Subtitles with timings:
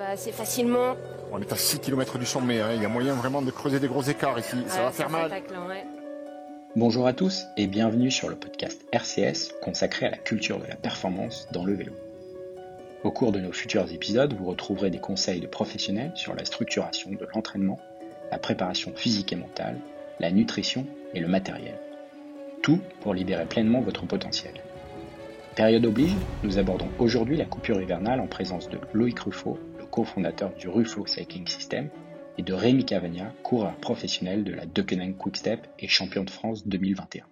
[0.00, 0.96] va assez facilement.
[1.30, 2.70] On est à 6 km du sommet, hein.
[2.74, 5.30] il y a moyen vraiment de creuser des gros écarts ici, ça va faire mal.
[6.74, 10.76] Bonjour à tous et bienvenue sur le podcast RCS consacré à la culture de la
[10.76, 11.92] performance dans le vélo.
[13.04, 17.10] Au cours de nos futurs épisodes, vous retrouverez des conseils de professionnels sur la structuration
[17.10, 17.78] de l'entraînement,
[18.30, 19.76] la préparation physique et mentale,
[20.18, 21.78] la nutrition et le matériel.
[22.62, 24.54] Tout pour libérer pleinement votre potentiel.
[25.56, 29.58] Période oblige, nous abordons aujourd'hui la coupure hivernale en présence de Loïc Ruffo,
[29.90, 31.88] cofondateur du Ruffo Cycling System,
[32.38, 37.24] et de Rémi Cavagna, coureur professionnel de la Deceuninck Quickstep et champion de France 2021.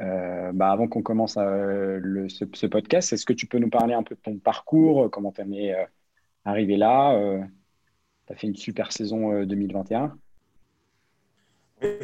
[0.00, 4.02] Euh, bah avant qu'on commence euh, ce, podcast, est-ce que tu peux nous parler un
[4.02, 5.84] peu de ton parcours, comment tu es euh,
[6.44, 7.16] arrivé là
[8.26, 10.16] Tu as fait une super saison 2021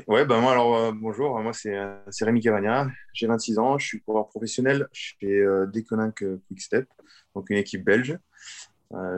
[0.06, 1.74] Ouais, ben moi, alors, euh, bonjour, moi, c'est
[2.20, 6.86] Rémi Cavagna, j'ai 26 ans, je suis coureur professionnel chez euh, Deconinck euh, Quickstep,
[7.34, 8.18] donc une équipe belge.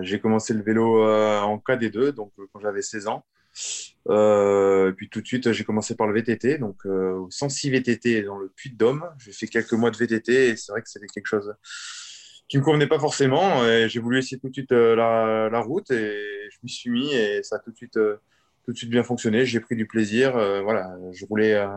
[0.03, 3.25] J'ai commencé le vélo en KD2, donc quand j'avais 16 ans.
[4.09, 6.83] et puis tout de suite, j'ai commencé par le VTT, donc
[7.31, 9.05] 106 VTT dans le Puy-de-Dôme.
[9.19, 11.55] J'ai fait quelques mois de VTT et c'est vrai que c'était quelque chose
[12.49, 13.67] qui me convenait pas forcément.
[13.67, 16.19] Et j'ai voulu essayer tout de suite la, la, route et
[16.51, 17.99] je m'y suis mis et ça a tout de suite
[18.65, 19.45] tout de suite bien fonctionné.
[19.45, 20.37] J'ai pris du plaisir.
[20.37, 21.69] Euh, voilà, je roulais euh,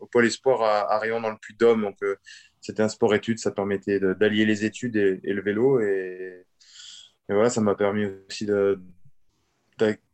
[0.00, 2.16] au pôle espoir à, à dans le Puy-de-Dôme, donc euh,
[2.60, 3.38] c'était un sport-études.
[3.38, 6.44] Ça permettait d'allier les études et, le vélo, et,
[7.28, 8.46] voilà, ça m'a permis aussi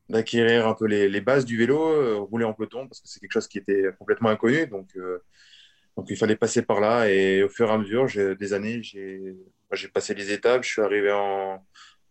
[0.09, 3.49] d'acquérir un peu les, bases du vélo, rouler en peloton, parce que c'est quelque chose
[3.49, 4.67] qui était complètement inconnu.
[4.67, 4.89] Donc,
[5.97, 8.07] donc il fallait passer par là, et au fur et à mesure
[8.37, 10.65] des années, j'ai passé les étapes.
[10.65, 11.65] Je suis arrivé en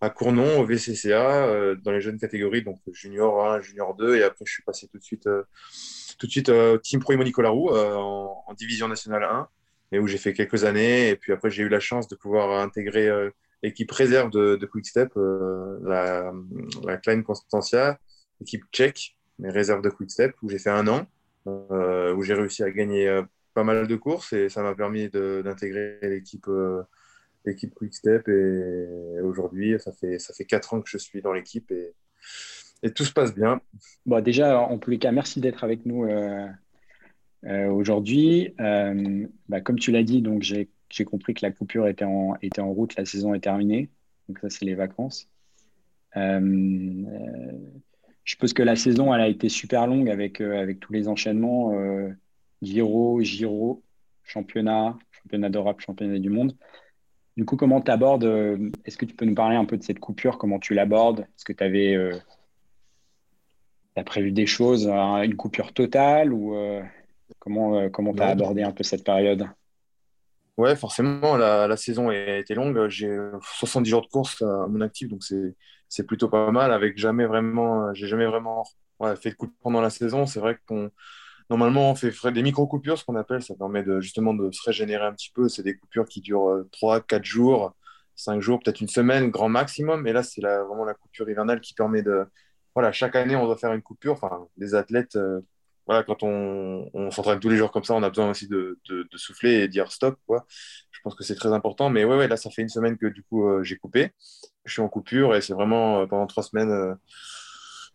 [0.04, 4.24] à Cournon, au VCCA, euh, dans les jeunes catégories, donc junior 1, junior 2, et
[4.24, 5.44] après je suis passé tout de suite, euh,
[6.20, 9.48] tout de suite euh, Team Pro Nicolas Roux en, en, division nationale 1,
[9.94, 12.60] et où j'ai fait quelques années, et puis après j'ai eu la chance de pouvoir
[12.60, 13.10] intégrer
[13.64, 16.32] l'équipe réserve de, de Quickstep, la,
[16.86, 17.98] la Klein Constantia,
[18.42, 21.08] équipe tchèque, mais réserve de Quickstep, où j'ai fait un an,
[21.46, 23.22] où j'ai réussi à gagner
[23.54, 26.48] pas mal de courses, et ça m'a permis d'intégrer l'équipe
[27.46, 28.28] l'équipe Quickstep.
[28.28, 31.94] Et aujourd'hui, ça fait, ça fait 4 ans que je suis dans l'équipe et,
[32.84, 33.62] et, tout se passe bien.
[34.06, 36.48] Bon, déjà, en tous les cas, merci d'être avec nous euh,
[37.46, 38.54] euh, aujourd'hui.
[38.60, 40.70] Euh, bah, comme tu l'as dit, donc j'ai
[41.02, 43.90] compris que la coupure était en, était en route, la saison est terminée.
[44.30, 45.28] Donc ça, c'est les vacances.
[46.16, 47.02] je
[48.24, 51.74] suppose que la saison, elle a été super longue avec, avec tous les enchaînements.
[52.62, 53.84] Giro, Giro,
[54.24, 56.56] championnat, championnat d'Europe, championnat du monde.
[57.36, 59.84] Du coup, comment tu abordes euh, Est-ce que tu peux nous parler un peu de
[59.84, 60.38] cette coupure?
[60.38, 61.22] Comment tu l'abordes?
[61.22, 62.18] Est-ce que tu avais euh,
[63.96, 66.82] as prévu des choses, une coupure totale ou euh,
[67.40, 69.48] comment comment tu as abordé un peu cette période?
[70.58, 72.88] Ouais, forcément, la, saison a été longue.
[72.88, 76.72] J'ai 70 jours de course à mon actif, donc c'est plutôt pas mal.
[76.72, 78.64] Avec jamais vraiment, j'ai jamais vraiment
[79.20, 80.26] fait de coupure pendant la saison.
[80.26, 80.92] C'est vrai qu'on
[81.50, 83.44] Normalement, on fait des micro-coupures, ce qu'on appelle.
[83.44, 85.50] Ça permet de, justement de se régénérer un petit peu.
[85.50, 87.76] C'est des coupures qui durent 3, euh, 4 jours,
[88.16, 90.08] 5 jours, peut-être une semaine, grand maximum.
[90.08, 92.26] Et là, c'est vraiment la coupure hivernale qui permet de.
[92.76, 94.14] Voilà, chaque année, on doit faire une coupure.
[94.14, 95.42] Enfin, les athlètes, euh,
[95.86, 98.80] voilà, quand on, s'entraîne tous les jours comme ça, on a besoin aussi de,
[99.16, 100.18] souffler et dire stop.
[100.28, 100.46] Quoi.
[100.92, 101.90] Je pense que c'est très important.
[101.90, 104.12] Mais ouais, ouais, là, ça fait une semaine que du coup, euh, j'ai coupé.
[104.66, 106.96] Je suis en coupure et c'est vraiment pendant trois semaines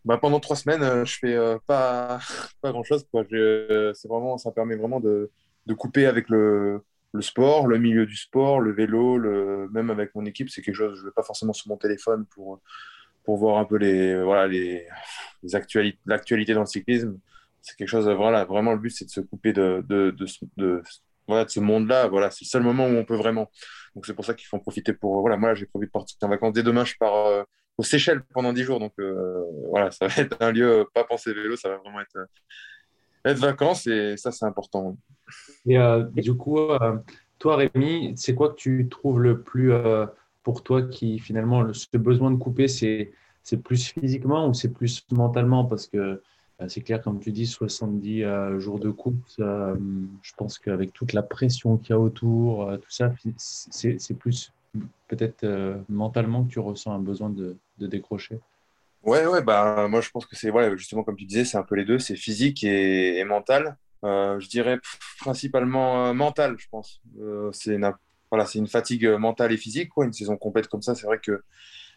[0.05, 2.19] bah, pendant trois semaines, euh, je fais euh, pas,
[2.61, 3.05] pas grand chose.
[3.11, 3.25] Quoi.
[3.33, 4.07] Euh, c'est
[4.37, 5.31] ça permet vraiment de,
[5.65, 6.83] de couper avec le,
[7.19, 10.49] sport, le milieu du sport, le vélo, le, même avec mon équipe.
[10.49, 12.61] C'est quelque chose, je ne vais pas forcément sur mon téléphone pour,
[13.23, 14.87] pour voir un peu les, voilà, les
[15.53, 17.19] actualités, l'actualité dans le cyclisme.
[17.61, 20.15] C'est quelque chose, voilà, vraiment le but, c'est de se couper de, de,
[20.57, 20.81] de,
[21.27, 22.07] voilà, de ce monde-là.
[22.07, 23.51] Voilà, c'est le seul moment où on peut vraiment.
[23.95, 25.21] Donc c'est pour ça qu'il faut en profiter pour.
[25.21, 26.85] Voilà, moi j'ai prévu de partir en vacances dès demain.
[26.85, 27.45] Je pars
[27.79, 28.79] aux Seychelles pendant 10 jours.
[28.79, 32.27] Donc euh, voilà, ça va être un lieu, pas penser vélo, ça va vraiment être,
[33.25, 34.97] être vacances et ça, c'est important.
[35.65, 36.97] Et euh, du coup, euh,
[37.39, 39.71] toi, Rémi, c'est quoi que tu trouves le plus
[40.43, 43.13] pour toi qui finalement, ce besoin de couper, c'est
[43.63, 45.63] plus physiquement ou c'est plus mentalement?
[45.63, 46.21] Parce que
[46.67, 48.23] c'est clair, comme tu dis, 70
[48.57, 53.13] jours de course, je pense qu'avec toute la pression qu'il y a autour, tout ça,
[53.37, 54.51] c'est plus
[55.07, 55.45] peut-être
[55.87, 58.39] mentalement que tu ressens un besoin de, décrocher
[59.03, 61.63] Ouais, ouais, bah, moi je pense que c'est voilà, justement comme tu disais, c'est un
[61.63, 63.77] peu les deux, c'est physique et, mental.
[64.03, 64.79] Euh, je dirais
[65.19, 67.01] principalement euh, mental, je pense.
[67.19, 67.91] Euh, c'est une,
[68.31, 70.05] voilà, une fatigue mentale et physique, quoi.
[70.05, 71.43] Une saison complète comme ça, c'est vrai que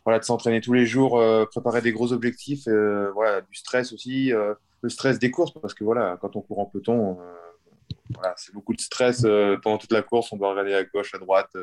[0.04, 2.66] voilà, de s'entraîner tous les jours, préparer des gros objectifs,
[3.14, 6.66] voilà, du stress aussi, le stress des courses, parce que voilà, quand on court en
[6.66, 7.18] peloton,
[8.14, 9.22] voilà, c'est beaucoup de stress
[9.62, 11.56] pendant toute la course, on doit regarder à gauche, à droite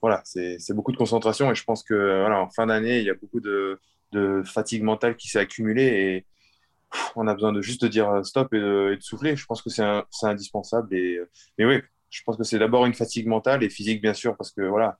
[0.00, 3.10] voilà, c'est beaucoup de concentration et je pense que voilà, en fin d'année, il y
[3.10, 3.80] a beaucoup de,
[4.12, 6.26] de fatigue mentale qui s'est accumulée et
[7.16, 9.36] on a besoin de juste de dire stop et de, souffler.
[9.36, 9.82] Je pense que c'est
[10.22, 10.94] indispensable.
[10.94, 11.20] Et,
[11.58, 11.80] mais oui,
[12.10, 14.98] je pense que c'est d'abord une fatigue mentale et physique, bien sûr, parce que voilà,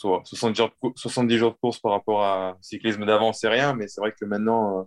[0.00, 3.88] 70 jours, de, 70 jours de course par rapport à cyclisme d'avant, c'est rien, mais
[3.88, 4.82] c'est vrai que maintenant, euh,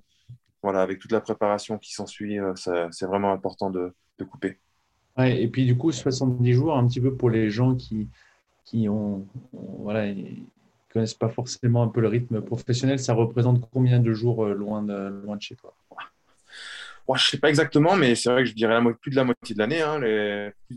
[0.61, 4.59] voilà, avec toute la préparation qui s'ensuit, euh, c'est vraiment important de, de couper.
[5.19, 8.09] Et puis du coup, 70 jours, un petit peu pour les gens qui,
[8.65, 10.11] qui ont, voilà,
[10.91, 14.83] connaissent pas forcément un peu le rythme professionnel, ça représente combien de jours euh, loin
[14.83, 15.75] de, loin de chez toi?
[17.09, 19.53] Je ne sais pas exactement, mais c'est vrai que je dirais plus de la moitié
[19.53, 19.81] de l'année.
[19.81, 19.99] Hein,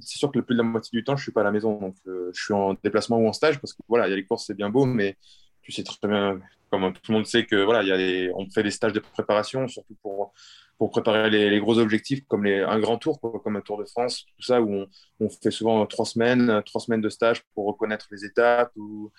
[0.01, 1.45] c'est sûr que le plus de la moitié du temps, je ne suis pas à
[1.45, 1.79] la maison.
[1.79, 4.17] Donc, euh, je suis en déplacement ou en stage parce que voilà, il y a
[4.17, 5.17] les courses, c'est bien beau, mais
[5.63, 6.41] tu sais très bien,
[6.71, 9.69] comme tout le monde sait, que voilà, y a on fait des stages de préparation,
[9.69, 10.33] surtout pour,
[10.79, 14.27] pour préparer les, gros objectifs comme les, un grand tour, comme un Tour de France,
[14.37, 14.87] tout ça, où
[15.21, 18.73] on, fait souvent trois semaines, trois semaines de stage pour reconnaître les étapes.
[18.77, 19.13] Ou,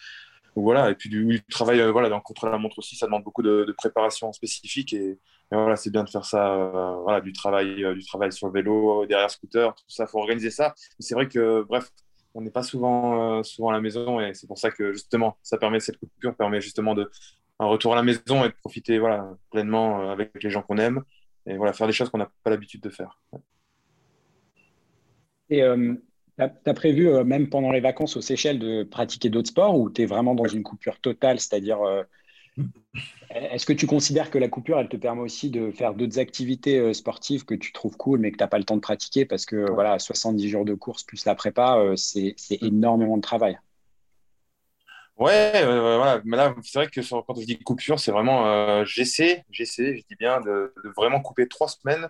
[0.55, 3.71] voilà, et puis du, travail euh, voilà, dans contre-la-montre aussi, ça demande beaucoup de, de
[3.73, 4.91] préparation spécifique.
[4.93, 5.19] Et,
[5.55, 8.53] voilà, c'est bien de faire ça, euh, voilà, du travail, euh, du travail sur le
[8.53, 10.73] vélo, derrière scooter, tout ça, faut organiser ça.
[10.99, 11.89] C'est vrai que, bref,
[12.33, 15.37] on n'est pas souvent, euh, souvent à la maison et c'est pour ça que justement,
[15.43, 17.09] ça permet cette coupure permet justement de
[17.59, 21.01] un retour à la maison et de profiter, voilà, pleinement avec les gens qu'on aime
[21.47, 23.19] et voilà, faire des choses qu'on n'a pas l'habitude de faire.
[25.49, 29.89] Et tu as, prévu, même pendant les vacances aux Seychelles, de pratiquer d'autres sports ou
[29.89, 31.79] tu es vraiment dans une coupure totale, c'est-à-dire
[33.29, 36.79] est-ce que tu considères que la coupure, elle te permet aussi de faire d'autres activités
[36.79, 39.25] euh, sportives que tu trouves cool, mais que tu n'as pas le temps de pratiquer
[39.25, 43.59] parce que voilà, 70 jours de course plus la prépa, euh, c'est énormément de travail.
[45.17, 46.21] Ouais, voilà.
[46.25, 50.03] Mais là, c'est vrai que quand je dis coupure, c'est vraiment euh, j'essaie, j'essaie, je
[50.07, 52.07] dis bien, de, vraiment couper trois semaines.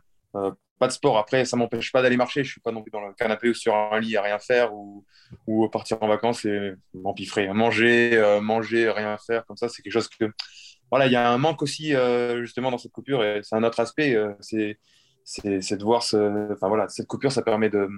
[0.80, 1.18] Pas de sport.
[1.18, 2.44] Après, ça m'empêche pas d'aller marcher.
[2.44, 4.74] Je suis pas non plus dans le canapé ou sur un lit à rien faire
[4.74, 5.06] ou,
[5.48, 7.48] ou partir en vacances et m'empiffrer.
[7.54, 10.32] Manger, manger, rien faire, comme ça, c'est quelque chose que
[10.90, 13.64] voilà, il y a un manque aussi euh, justement dans cette coupure et c'est un
[13.64, 14.16] autre aspect.
[14.16, 14.80] Euh, c'est
[15.30, 17.90] c'est de voir ce, enfin voilà, cette coupure, ça permet de,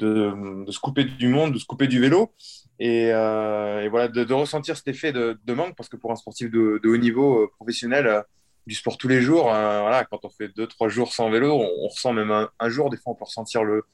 [0.00, 2.34] de, de, se couper du monde, de se couper du vélo
[2.78, 6.16] et, euh, et voilà, de, de, ressentir cet effet de, manque parce que pour un
[6.16, 8.22] sportif de, haut niveau professionnel,
[8.66, 11.88] du sport tous les jours, voilà, quand on fait deux, trois jours sans vélo, on,
[11.88, 13.84] ressent même un, jour, des fois, on peut ressentir le,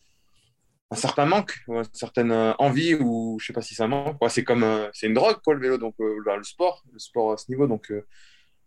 [0.91, 4.17] un certain manque, une certaine envie ou je sais pas si ça manque.
[4.29, 7.51] c'est comme, c'est une drogue quoi le vélo, donc le sport, le sport à ce
[7.51, 7.93] niveau, donc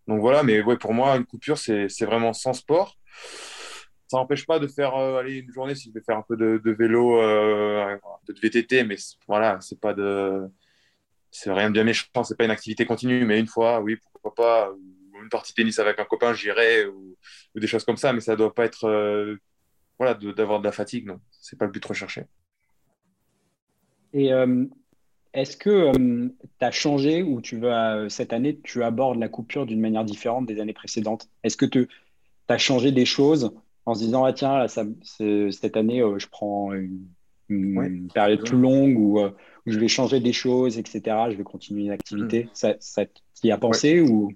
[0.07, 2.97] donc voilà, mais ouais, pour moi, une coupure, c'est vraiment sans sport.
[4.07, 6.35] Ça n'empêche pas de faire euh, aller une journée si je vais faire un peu
[6.37, 7.97] de, vélo, euh,
[8.27, 8.97] de VTT, mais
[9.27, 10.47] voilà, c'est pas de.
[11.31, 14.35] C'est rien de bien méchant, c'est pas une activité continue, mais une fois, oui, pourquoi
[14.35, 14.71] pas.
[15.23, 17.17] Une partie tennis avec un copain, j'irai, ou,
[17.55, 18.85] des choses comme ça, mais ça doit pas être.
[18.85, 19.37] Euh,
[19.97, 21.19] voilà, d'avoir de, la fatigue, non.
[21.31, 22.25] C'est pas le but recherché.
[24.13, 24.31] Et
[25.33, 26.29] est-ce que euh,
[26.59, 30.05] tu as changé ou tu vas, euh, cette année, tu abordes la coupure d'une manière
[30.05, 31.27] différente des années précédentes?
[31.43, 31.87] Est-ce que tu
[32.47, 33.51] as changé des choses
[33.85, 39.19] en se disant, ah, tiens, cette année, euh, je prends une, période plus longue ou
[39.65, 41.01] je vais changer des choses, etc.
[41.31, 42.45] Je vais continuer une activité?
[42.45, 42.49] Mm.
[42.53, 43.03] Ça, ça
[43.43, 44.31] y a pensé ou?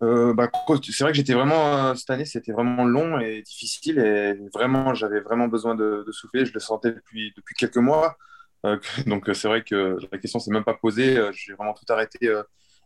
[0.00, 0.50] Bah,
[0.82, 5.20] c'est vrai que j'étais vraiment cette année c'était vraiment long et difficile et vraiment j'avais
[5.20, 8.16] vraiment besoin de, souffler je le sentais depuis depuis quelques mois
[8.66, 11.16] euh, donc euh, c'est vrai que la question s'est même pas posée.
[11.16, 12.18] Euh, j'ai vraiment tout arrêté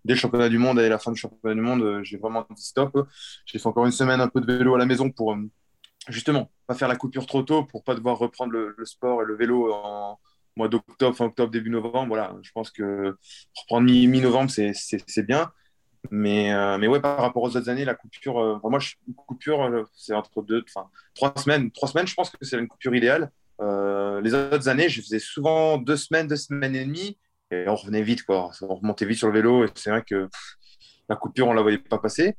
[0.05, 2.03] dès le championnat du monde et la fin du championnat du monde.
[2.03, 3.09] J'ai vraiment dit stop.
[3.47, 5.37] J'ai fait encore une semaine un peu de vélo à la maison pour
[6.09, 9.35] justement pas faire la coupure trop tôt pour pas devoir reprendre le, sport et le
[9.37, 10.19] vélo en
[10.56, 12.09] mois d'octobre, fin octobre, début novembre.
[12.09, 13.17] Voilà, je pense que
[13.56, 15.51] reprendre mi-novembre, c'est bien.
[16.11, 20.43] Mais, mais ouais, par rapport aux autres années, la coupure, moi, je, coupure, c'est entre
[20.43, 21.70] deux, enfin, trois semaines.
[21.70, 23.31] Trois semaines, je pense que c'est une coupure idéale.
[23.61, 27.19] Euh, les autres années, je faisais souvent deux semaines, deux semaines et demie,
[27.51, 28.51] et on revenait vite, quoi.
[28.63, 30.29] On remontait vite sur le vélo, et c'est vrai que
[31.08, 32.37] la coupure, on la voyait pas passer.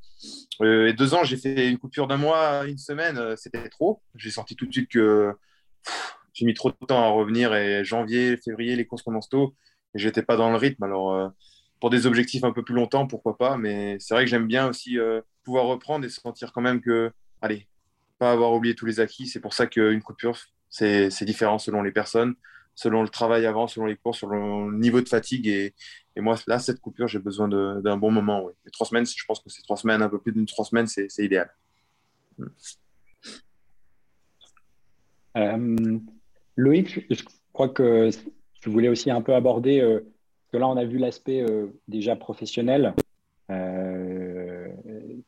[0.62, 4.01] Euh, et deux ans, j'ai fait une coupure d'un mois, une semaine, euh, c'était trop.
[4.15, 5.34] J'ai senti tout de suite que
[6.34, 9.55] j'ai mis trop de temps à revenir, et janvier, février, les courses commencent tôt,
[9.95, 10.84] et j'étais pas dans le rythme.
[10.84, 11.31] Alors,
[11.79, 14.67] pour des objectifs un peu plus longtemps, pourquoi pas, mais c'est vrai que j'aime bien
[14.67, 14.98] aussi
[15.44, 17.67] pouvoir reprendre et sentir quand même que, allez,
[18.17, 19.27] pas avoir oublié tous les acquis.
[19.27, 20.38] C'est pour ça qu'une coupure,
[20.70, 22.36] c'est différent selon les personnes,
[22.74, 25.48] selon le travail avant, selon les cours, selon le niveau de fatigue.
[25.48, 25.74] Et,
[26.17, 28.50] moi, là, cette coupure, j'ai besoin d'un bon moment.
[28.72, 31.10] Trois semaines, je pense que c'est trois semaines, un peu plus d'une trois semaines, c'est
[31.20, 31.53] idéal.
[35.38, 36.00] Euh,
[36.55, 38.10] Loïc, je crois que
[38.62, 40.00] tu voulais aussi un peu aborder, euh,
[40.57, 42.93] là, on a vu l'aspect euh, déjà professionnel.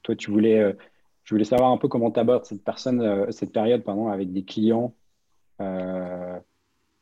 [0.03, 0.75] toi, tu voulais,
[1.23, 4.43] je voulais savoir un peu comment tu abordes cette, personne, cette période pardon, avec des
[4.43, 4.93] clients
[5.61, 6.39] euh,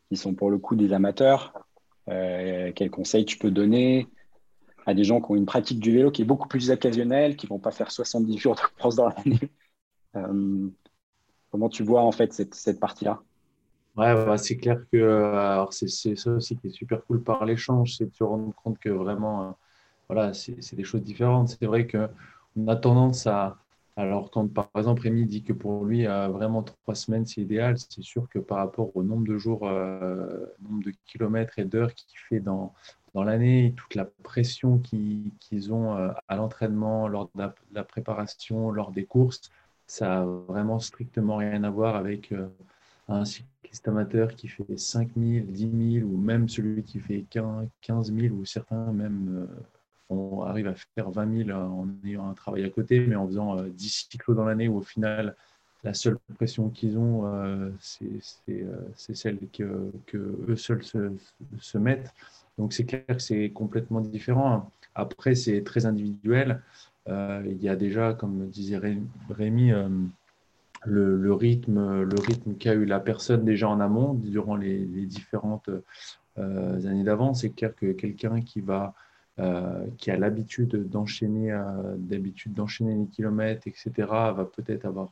[0.10, 1.54] qui sont pour le coup des amateurs.
[2.08, 4.08] quels conseils tu peux donner
[4.86, 7.48] à des gens qui ont une pratique du vélo qui est beaucoup plus occasionnelle, qui
[7.48, 9.40] ne vont pas faire 70 jours de course dans l'année?
[11.56, 13.22] Comment tu vois en fait cette, partie-là?
[13.98, 17.96] Ouais, bah, c'est clair que alors c'est, ça aussi qui est super cool par l'échange,
[17.98, 19.58] c'est de se rendre compte que vraiment,
[20.10, 21.50] voilà, c'est, des choses différentes.
[21.50, 23.58] C'est vrai qu'on a tendance à,
[23.98, 27.78] alors, quand par exemple Rémi dit que pour lui, euh, vraiment trois semaines, c'est idéal,
[27.78, 31.94] c'est sûr que par rapport au nombre de jours, euh, nombre de kilomètres et d'heures
[31.94, 32.74] qu'il fait dans,
[33.14, 37.42] dans l'année, toute la pression qu'ils ont euh, à l'entraînement, lors de
[37.74, 39.50] la, préparation, lors des courses,
[39.88, 42.34] ça n'a vraiment strictement rien à voir avec
[43.08, 48.14] un cycliste amateur qui fait 5 000, 10 000 ou même celui qui fait 15
[48.14, 49.48] 000 ou certains même
[50.10, 53.56] on arrive à faire 20 000 en ayant un travail à côté, mais en faisant
[53.56, 55.36] 10 euh, cyclos dans l'année où au final,
[55.84, 57.70] la seule pression qu'ils ont, euh,
[58.50, 62.14] euh, c'est celle que, que, eux seuls se, mettent.
[62.58, 64.70] Donc c'est clair que c'est complètement différent.
[64.94, 66.62] Après, c'est très individuel.
[67.08, 68.80] il y a déjà, comme disait
[69.30, 69.72] Rémi,
[70.86, 75.70] le, rythme, le rythme qu'a eu la personne déjà en amont durant les, différentes
[76.38, 77.34] années d'avant.
[77.34, 78.94] C'est clair que quelqu'un qui va
[79.38, 85.10] euh, qui a l'habitude d'enchaîner, euh, d'habitude d'enchaîner les kilomètres, etc., va peut-être avoir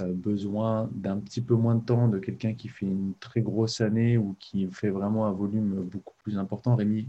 [0.00, 3.80] euh, besoin d'un petit peu moins de temps de quelqu'un qui fait une très grosse
[3.80, 6.74] année ou qui fait vraiment un volume beaucoup plus important.
[6.74, 7.06] Rémi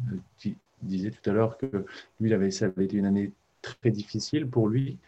[0.84, 1.86] disait tout à l'heure que
[2.20, 3.32] lui, il ça avait été une année
[3.64, 5.00] très difficile pour lui.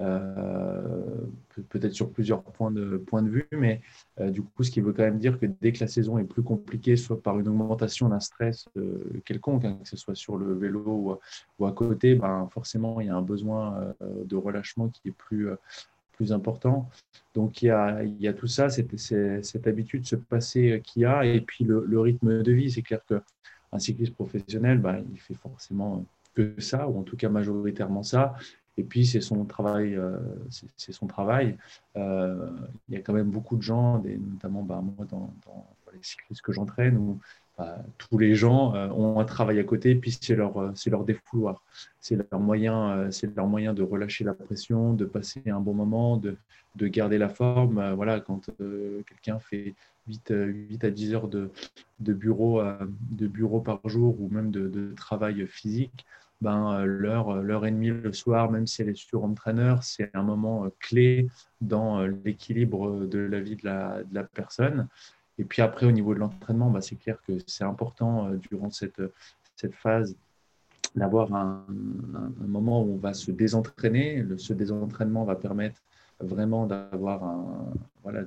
[0.00, 1.26] Euh,
[1.70, 3.80] peut-être sur plusieurs points de, points de vue, mais
[4.20, 6.24] euh, du coup, ce qui veut quand même dire que dès que la saison est
[6.24, 10.36] plus compliquée, soit par une augmentation d'un stress euh, quelconque, hein, que ce soit sur
[10.36, 11.18] le vélo
[11.58, 15.48] ou, à côté, ben, forcément, il y a un besoin de relâchement qui est plus,
[16.12, 16.88] plus important.
[17.34, 21.02] Donc, il y a, il y a tout ça, cette, cette habitude, ce passé qu'il
[21.02, 22.70] y a, et puis le, rythme de vie.
[22.70, 27.28] C'est clair qu'un cycliste professionnel, ben, il fait forcément que ça, ou en tout cas
[27.28, 28.36] majoritairement ça.
[28.78, 29.96] Et puis, c'est son travail.
[29.96, 30.18] Euh,
[30.76, 31.56] c'est son travail.
[31.96, 32.48] Euh,
[32.88, 35.34] il y a quand même beaucoup de gens, notamment bah, moi dans,
[35.92, 37.18] les cyclistes que j'entraîne, où
[37.58, 41.04] bah, tous les gens euh, ont un travail à côté, puis c'est leur, c'est leur
[41.04, 41.64] défouloir.
[42.00, 46.36] C'est leur, moyen, leur moyen de relâcher la pression, de passer un bon moment, de,
[46.76, 47.94] de garder la forme.
[47.94, 48.48] voilà, quand
[49.06, 49.74] quelqu'un fait
[50.06, 50.32] 8,
[50.70, 51.50] 8, à 10 heures de,
[51.98, 52.60] de, bureau,
[53.60, 56.06] par jour ou même de travail physique,
[56.40, 59.74] ben, euh, l'heure, euh, l'heure et demie le soir, même si elle est sur trainer,
[59.82, 61.28] c'est un moment euh, clé
[61.60, 64.88] dans l'équilibre de la vie de la, de la, personne.
[65.38, 69.02] Et puis après, au niveau de l'entraînement, ben, c'est clair que c'est important durant cette,
[69.56, 70.16] cette phase
[70.94, 71.66] d'avoir un,
[72.14, 74.24] un, moment où on va se désentraîner.
[74.36, 75.80] Ce désentraînement va permettre
[76.20, 77.72] vraiment d'avoir un,
[78.02, 78.22] voilà,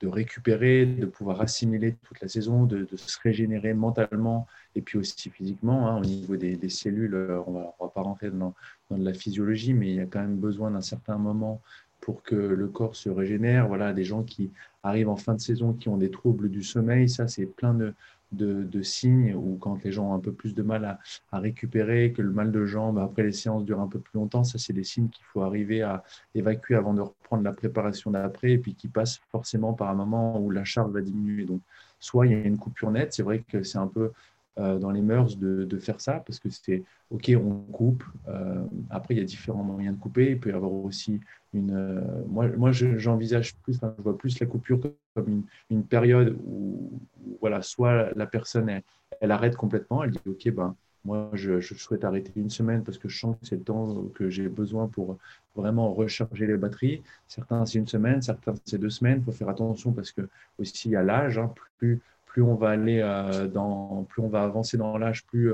[0.00, 5.30] de, récupérer, de pouvoir assimiler toute la saison, de, se régénérer mentalement et puis aussi
[5.30, 5.88] physiquement.
[5.88, 8.54] Hein, au niveau des, des, cellules, euh, on ne va, pas rentrer dans,
[8.90, 11.60] dans, de la physiologie, mais il y a quand même besoin d'un certain moment
[12.00, 13.68] pour que le corps se régénère.
[13.68, 14.50] Voilà, des gens qui
[14.82, 17.92] arrivent en fin de saison, qui ont des troubles du sommeil, ça c'est plein de,
[18.32, 20.98] de, signes ou quand les gens ont un peu plus de mal
[21.32, 24.44] à, récupérer, que le mal de jambes après les séances dure un peu plus longtemps,
[24.44, 26.02] ça c'est des signes qu'il faut arriver à
[26.34, 30.40] évacuer avant de reprendre la préparation d'après et puis qui passe forcément par un moment
[30.40, 31.44] où la charge va diminuer.
[31.44, 31.60] Donc
[31.98, 34.12] soit il y a une coupure nette, c'est vrai que c'est un peu
[34.58, 38.04] euh, dans les mœurs de, faire ça parce que c'est ok, on coupe.
[38.28, 40.32] Euh, après, il y a différents moyens de couper.
[40.32, 41.20] Il peut y avoir aussi
[41.54, 41.70] une.
[41.72, 44.80] Euh, moi, moi j'envisage plus, je vois plus la coupure
[45.14, 47.00] comme une, période où,
[47.40, 48.82] voilà, soit la personne
[49.20, 50.74] elle, arrête complètement, elle dit ok, ben
[51.04, 54.04] moi je, je, souhaite arrêter une semaine parce que je sens que c'est le temps
[54.14, 55.16] que j'ai besoin pour
[55.54, 57.02] vraiment recharger les batteries.
[57.26, 59.18] Certains c'est une semaine, certains c'est deux semaines.
[59.20, 61.38] Il faut faire attention parce que aussi a l'âge.
[61.38, 62.00] Hein, plus
[62.30, 65.52] plus on va aller euh, dans, plus on va avancer dans l'âge, plus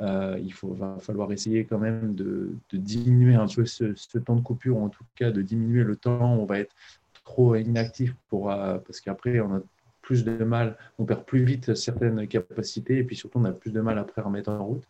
[0.00, 4.40] euh, il faut, va falloir essayer quand même de, diminuer un peu ce, temps de
[4.40, 6.74] coupure, ou en tout cas de diminuer le temps où on va être
[7.24, 9.60] trop inactif pour, euh, parce qu'après on a
[10.02, 13.72] plus de mal, on perd plus vite certaines capacités et puis surtout on a plus
[13.72, 14.82] de mal après à remettre en route.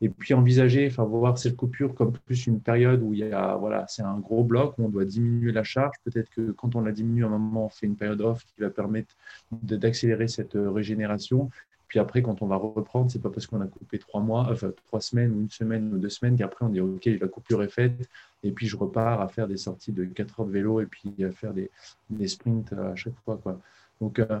[0.00, 3.56] Et puis envisager, enfin voir cette coupure comme plus une période où il y a,
[3.56, 5.94] voilà, c'est un gros bloc où on doit diminuer la charge.
[6.04, 8.62] Peut-être que quand on la diminue à un moment, on fait une période off qui
[8.62, 9.14] va permettre
[9.52, 11.50] d'accélérer cette régénération.
[11.88, 14.72] Puis après, quand on va reprendre, c'est pas parce qu'on a coupé trois mois, enfin
[14.86, 17.68] trois semaines ou une semaine ou deux semaines qu'après on dit ok, la coupure est
[17.68, 18.08] faite
[18.42, 21.12] et puis je repars à faire des sorties de 4 heures de vélo et puis
[21.24, 21.70] à faire des,
[22.10, 23.60] des sprints à chaque fois quoi.
[24.00, 24.40] Donc, euh,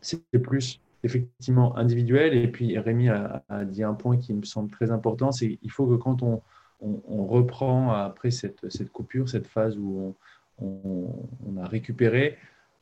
[0.00, 2.34] c'est plus effectivement individuel.
[2.34, 5.86] Et puis, Rémi a, dit un point qui me semble très important, c'est qu'il faut
[5.86, 6.42] que quand on,
[6.80, 10.14] reprend après cette, coupure, cette phase où
[10.60, 12.36] on, a récupéré,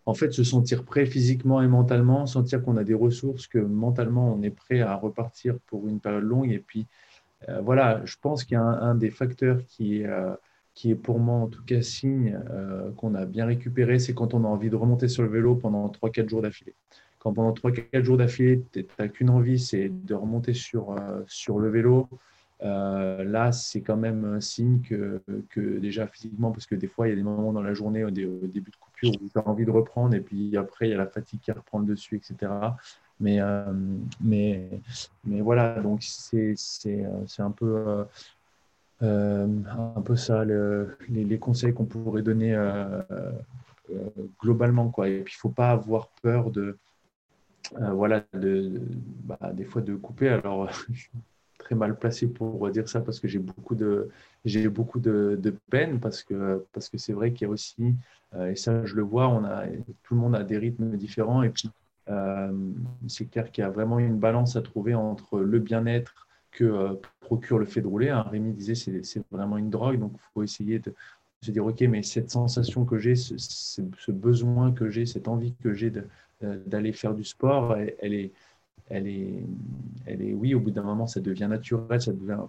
[0.07, 4.35] en fait, se sentir prêt physiquement et mentalement, sentir qu'on a des ressources, que mentalement,
[4.35, 6.51] on est prêt à repartir pour une période longue.
[6.51, 6.87] Et puis,
[7.49, 10.35] euh, voilà, je pense qu'il y a un, des facteurs qui, euh,
[10.75, 14.35] qui est pour moi, en tout cas, signe euh, qu'on a bien récupéré, c'est quand
[14.35, 16.75] on a envie de remonter sur le vélo pendant 3-4 jours d'affilée.
[17.19, 20.95] Quand pendant 3-4 jours d'affilée, tu n'as qu'une envie, c'est de remonter sur,
[21.27, 22.09] sur le vélo,
[22.63, 25.21] euh, là, c'est quand même un signe que,
[25.79, 28.11] déjà physiquement, parce que des fois, il y a des moments dans la journée, au,
[28.11, 30.99] début de coupure, où tu as envie de reprendre, et puis après, il y a
[30.99, 32.53] la fatigue qui reprend le dessus, etc.
[33.21, 33.65] Mais, euh,
[34.21, 34.71] mais,
[35.25, 36.55] voilà, donc c'est
[36.87, 38.07] euh, un peu,
[40.17, 42.57] ça, les, conseils qu'on pourrait donner
[44.41, 44.87] globalement.
[45.05, 46.79] Et puis, il ne faut pas avoir peur de,
[47.73, 50.41] bah, des fois de couper.
[51.65, 54.11] très mal placé pour dire ça parce que j'ai beaucoup de
[54.45, 57.95] j'ai beaucoup de, peine parce que parce que c'est vrai qu'il y a aussi
[58.35, 59.67] euh, et ça je le vois on a
[60.03, 61.71] tout le monde a des rythmes différents et puis
[62.11, 62.53] euh,
[63.09, 66.95] c'est clair qu'il y a vraiment une balance à trouver entre le bien-être que euh,
[67.21, 68.11] procure le fait de rouler.
[68.11, 70.95] Hein, Rémi disait c'est c'est vraiment une drogue donc il faut essayer de
[71.41, 75.55] se dire ok mais cette sensation que j'ai ce, ce, besoin que j'ai cette envie
[75.63, 75.93] que j'ai
[76.43, 78.33] d'aller faire du sport elle est
[78.89, 79.45] elle est,
[80.07, 82.41] elle est, oui, au bout d'un moment, ça devient naturel, ça devient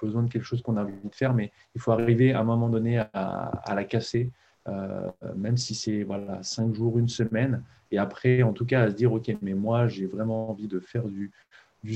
[0.00, 2.44] besoin de quelque chose qu'on a envie de faire, mais il faut arriver à un
[2.44, 4.30] moment donné à, la casser,
[4.68, 8.90] euh, même si c'est voilà, cinq jours, une semaine, et après, en tout cas, à
[8.90, 11.32] se dire, OK, mais moi, j'ai vraiment envie de faire du,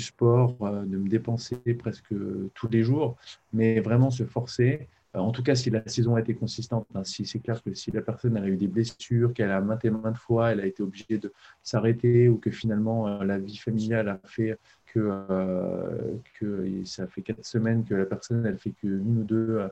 [0.01, 2.15] sport, euh, de me dépenser presque
[2.55, 3.17] tous les jours,
[3.53, 7.27] mais vraiment se forcer en tout cas, si la saison a été consistante, hein, si
[7.27, 10.17] c'est clair que si la personne a eu des blessures, qu'elle a maintes et maintes
[10.17, 14.19] fois, elle a été obligée de s'arrêter ou que finalement euh, la vie familiale a
[14.25, 15.01] fait que,
[15.31, 19.69] euh, que ça fait quatre semaines que la personne elle fait qu'une ou deux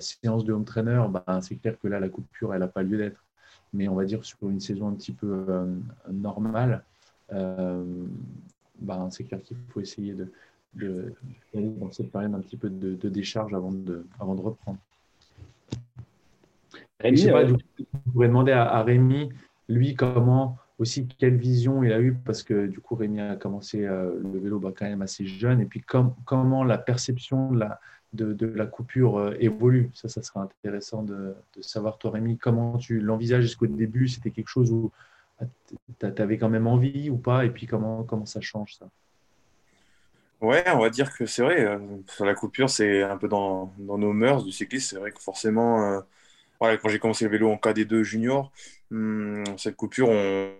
[0.00, 2.98] séances de home trainer, ben, c'est clair que là la coupure elle n'a pas lieu
[2.98, 3.24] d'être.
[3.72, 5.46] Mais on va dire sur une saison un petit peu
[6.10, 6.84] normale,
[7.30, 10.28] ben, c'est clair qu'il faut essayer de,
[10.74, 11.14] de,
[11.54, 14.78] dans cette période un petit peu de, décharge avant de, avant de reprendre.
[17.00, 17.56] Rémi, je sais pas, euh,
[18.12, 19.30] pourrais demander à, Rémi,
[19.68, 23.84] lui, comment aussi, quelle vision il a eu, parce que du coup, Rémi a commencé
[23.84, 27.80] euh, le vélo bah, quand même assez jeune, et puis comment la perception de la,
[28.12, 29.90] de, la coupure euh, évolue?
[29.94, 33.44] Ça, ça serait intéressant de, savoir, toi, Rémi, comment tu l'envisages?
[33.44, 34.90] Est-ce qu'au début, c'était quelque chose où
[35.40, 35.44] ah,
[35.98, 38.88] tu avais quand même envie ou pas, et puis comment, comment ça change ça?
[40.42, 41.60] Ouais, on va dire que c'est vrai.
[41.64, 41.78] Euh,
[42.20, 44.90] la coupure, c'est un peu dans, nos mœurs du cycliste.
[44.90, 46.00] C'est vrai que forcément, euh,
[46.58, 48.52] quand j'ai commencé le vélo en KD2 junior,
[48.90, 50.52] hum, cette coupure, on,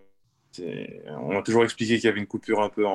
[1.08, 2.86] on a toujours expliqué qu'il y avait une coupure un peu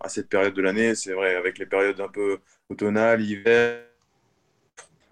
[0.00, 0.94] à cette période de l'année.
[0.94, 2.38] C'est vrai, avec les périodes un peu
[2.70, 3.82] automnales, hiver.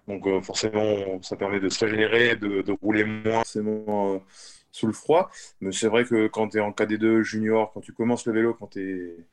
[0.07, 4.23] Donc euh, forcément, ça permet de se régénérer, de, de rouler moins forcément
[4.71, 5.29] sous le froid.
[5.61, 8.53] Mais c'est vrai que quand tu es en KD2 junior, quand tu commences le vélo,
[8.53, 9.25] quand tu es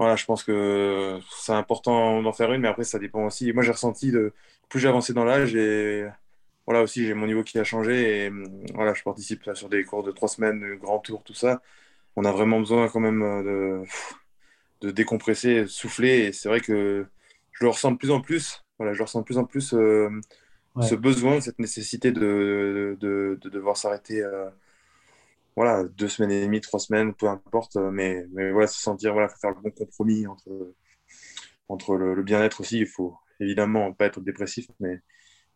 [0.00, 3.52] voilà, je pense que c'est important d'en faire une, mais après, ça dépend aussi.
[3.52, 4.32] moi, j'ai ressenti, de,
[4.70, 6.06] plus j'ai avancé dans l'âge, et
[6.66, 8.26] voilà, aussi, j'ai mon niveau qui a changé.
[8.26, 8.32] Et
[8.74, 11.60] voilà, je participe sur des cours de trois semaines, de grand tour, tout ça.
[12.16, 13.82] On a vraiment besoin quand même de,
[14.82, 16.20] de décompresser, de souffler.
[16.28, 17.06] Et c'est vrai que
[17.52, 18.64] je le ressens de plus en plus.
[18.78, 20.08] Voilà, je ressens de plus en plus euh,
[20.80, 24.22] ce besoin, cette nécessité de, de, de devoir s'arrêter.
[24.22, 24.48] Euh,
[25.56, 29.12] voilà, deux semaines et demie, trois semaines, peu importe, euh, mais, mais voilà, se sentir,
[29.12, 30.74] voilà, faire le bon compromis entre,
[31.68, 32.78] entre le, bien-être aussi.
[32.80, 35.00] Il faut évidemment pas être dépressif, mais,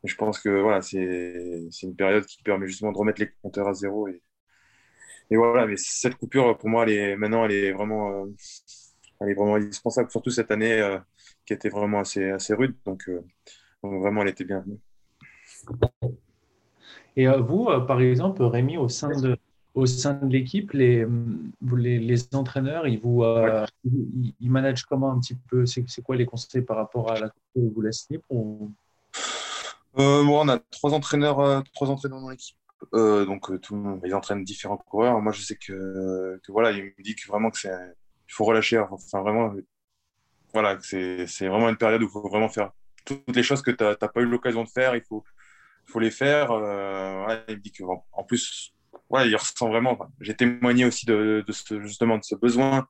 [0.04, 3.74] je pense que voilà, c'est une période qui permet justement de remettre les compteurs à
[3.74, 4.08] zéro.
[4.08, 4.22] Et,
[5.30, 8.26] et voilà, mais cette coupure, pour moi, elle est, maintenant, elle est vraiment, euh,
[9.20, 10.98] elle est vraiment indispensable, surtout cette année euh,
[11.46, 12.76] qui était vraiment assez, assez rude.
[12.84, 13.08] Donc,
[13.82, 14.78] donc, vraiment, elle était bienvenue.
[17.16, 19.38] Et vous, par exemple, Rémi, au sein de,
[19.74, 21.04] au sein de l'équipe, les,
[21.76, 25.66] les, les, entraîneurs, ils vous euh, ils, managent comment un petit peu?
[25.66, 28.24] C'est quoi les conseils par rapport à la Ils vous laissent libre
[29.98, 32.56] euh, On a trois entraîneurs, euh, trois entraîneurs dans l'équipe.
[32.92, 35.20] donc, tout, ils entraînent différents coureurs.
[35.20, 38.44] Moi, je sais que, que voilà, il me dit que vraiment que c'est, il faut
[38.44, 38.78] relâcher.
[38.78, 39.54] Enfin, vraiment,
[40.52, 42.70] voilà, c'est vraiment une période où il faut vraiment faire
[43.04, 44.94] toutes les choses que tu n'as pas eu l'occasion de faire.
[44.94, 45.24] Il faut,
[45.84, 46.50] faut les faire.
[47.48, 48.72] il me dit qu'en en plus,
[49.14, 49.98] ouais, il ressent vraiment.
[50.20, 52.86] J'ai témoigné aussi de, ce, justement de ce besoin,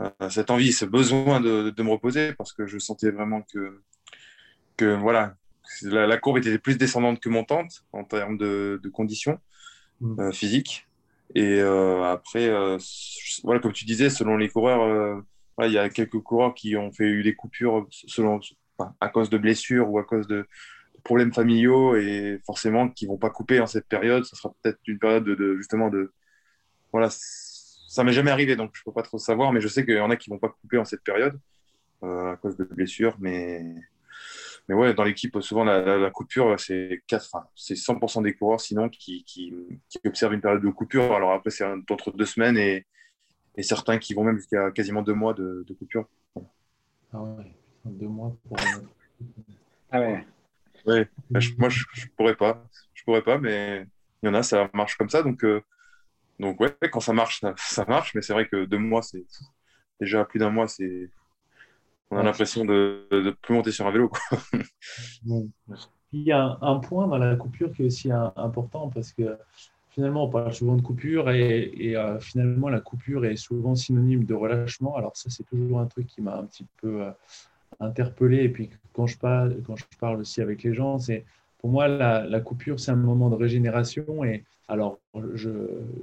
[0.00, 3.82] euh, cette envie, ce besoin de, me reposer parce que je sentais vraiment que,
[4.76, 5.34] que voilà,
[5.82, 9.38] la, courbe était plus descendante que montante en termes de, conditions
[10.00, 10.20] mm.
[10.20, 10.86] euh, physiques.
[11.34, 12.48] Et euh, après,
[13.44, 15.22] voilà, comme tu disais, selon les coureurs,
[15.62, 18.40] il y a quelques coureurs qui ont fait eu des coupures selon,
[19.00, 20.46] à cause de blessures ou à cause de,
[21.08, 24.24] problèmes familiaux et forcément qui vont pas couper en cette période.
[24.24, 26.12] Ça sera peut-être une période de, justement de,
[26.92, 29.96] voilà, ça m'est jamais arrivé, donc je peux pas trop savoir, mais je sais qu'il
[29.96, 31.40] y en a qui vont pas couper en cette période
[32.02, 33.64] à cause de blessures, mais
[34.68, 37.00] mais ouais, dans l'équipe, souvent, la, coupure, c'est
[37.56, 39.54] 100% des coureurs, sinon, qui, qui,
[40.04, 41.14] observent une période de coupure.
[41.14, 42.84] Alors après, c'est entre deux semaines et,
[43.56, 46.06] et, certains qui vont même jusqu'à quasiment deux mois de, coupure.
[47.14, 47.54] Ah ouais,
[47.86, 48.58] deux mois pour.
[49.90, 50.26] ah ouais.
[50.86, 52.64] Ouais, bah, moi, je, ne pourrais pas.
[52.94, 53.86] Je pourrais pas, mais
[54.22, 55.22] il y en a, ça marche comme ça.
[55.22, 55.62] Donc, euh,
[56.38, 58.14] donc ouais, quand ça marche, ça, marche.
[58.14, 59.24] Mais c'est vrai que deux mois, c'est
[60.00, 61.10] déjà plus d'un mois, c'est
[62.10, 64.10] on a l'impression de ne plus monter sur un vélo.
[66.12, 69.36] Il y a un, point dans la coupure qui est aussi important parce que
[69.90, 74.32] finalement, on parle souvent de coupure et, euh, finalement, la coupure est souvent synonyme de
[74.32, 74.96] relâchement.
[74.96, 77.10] Alors ça, c'est toujours un truc qui m'a un petit peu euh,
[77.80, 78.44] interpellé.
[78.44, 81.24] Et puis quand je parle, aussi avec les gens, c'est
[81.58, 84.24] pour moi, la, coupure, c'est un moment de régénération.
[84.24, 84.98] Et alors,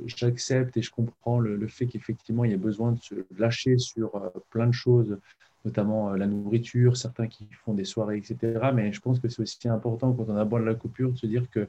[0.05, 3.77] j'accepte et je comprends le, le fait qu'effectivement, il y ait besoin de se lâcher
[3.77, 5.17] sur euh, plein de choses
[5.65, 8.59] notamment euh, la nourriture, certains qui font des soirées, etc.
[8.73, 11.49] Mais je pense que c'est aussi important quand on aborde la coupure de se dire
[11.49, 11.67] que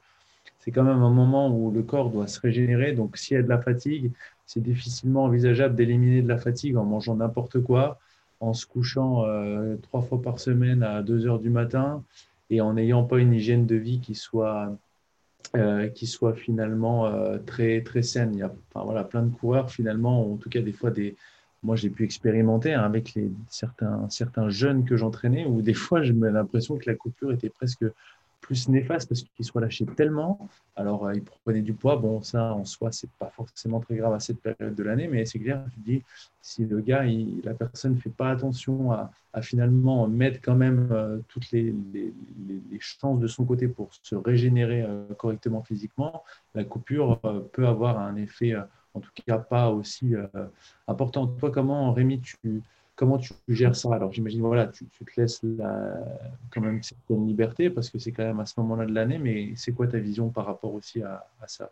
[0.60, 2.92] c'est quand même un moment où le corps doit se régénérer.
[2.92, 4.12] Donc s'il y a de la fatigue,
[4.44, 7.98] c'est difficilement envisageable d'éliminer de la fatigue en mangeant n'importe quoi,
[8.40, 12.02] en se couchant euh, trois fois par semaine à 2 heures du matin
[12.50, 14.76] et en n'ayant pas une hygiène de vie qui soit,
[15.56, 17.10] euh, qui soit finalement
[17.44, 18.30] très, très saine.
[18.34, 21.16] Il y a enfin, voilà, plein de coureurs finalement, en tout cas des fois des,
[21.66, 26.02] moi, j'ai pu expérimenter hein, avec les, certains, certains jeunes que j'entraînais, où des fois,
[26.02, 27.84] j'ai l'impression que la coupure était presque
[28.40, 30.48] plus néfaste parce qu'ils se relâchaient tellement.
[30.76, 31.96] Alors, euh, ils prenaient du poids.
[31.96, 35.24] Bon, ça, en soi, c'est pas forcément très grave à cette période de l'année, mais
[35.24, 36.02] c'est clair, tu dis,
[36.40, 37.04] si le gars,
[37.42, 39.10] la personne ne fait pas attention à,
[39.42, 41.74] finalement mettre quand même euh, toutes les,
[42.78, 47.20] chances de son côté pour se régénérer euh, correctement physiquement, la coupure
[47.52, 48.54] peut avoir un effet
[48.94, 50.14] en tout cas pas aussi
[50.88, 51.26] important.
[51.26, 52.62] Toi, comment, Rémi, tu,
[52.96, 53.94] comment tu gères ça?
[53.94, 55.94] Alors, j'imagine, voilà, tu, te laisses la,
[56.50, 59.52] quand même certaine liberté parce que c'est quand même à ce moment-là de l'année, mais
[59.54, 61.70] c'est quoi ta vision par rapport aussi à, ça?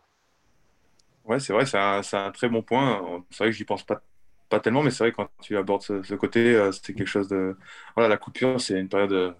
[1.25, 3.23] Ouais, c'est vrai, c'est un, un, très bon point.
[3.31, 4.01] C'est vrai que j'y pense pas,
[4.47, 7.57] pas tellement, mais c'est vrai quand tu abordes ce, côté, euh, c'est quelque chose de.
[7.95, 9.31] Voilà, la coupure, c'est une période euh,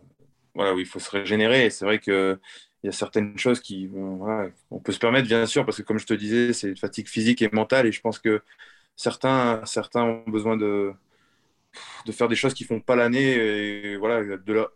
[0.56, 1.70] voilà, où il faut se régénérer.
[1.70, 2.40] C'est vrai que
[2.84, 5.98] il y a certaines choses qui, on peut se permettre, bien sûr, parce que comme
[5.98, 8.44] je te disais, c'est une fatigue physique et mentale, et je pense que
[8.96, 10.94] certains, certains ont besoin de,
[12.06, 14.70] de faire des choses qui font pas l'année, et voilà, de la,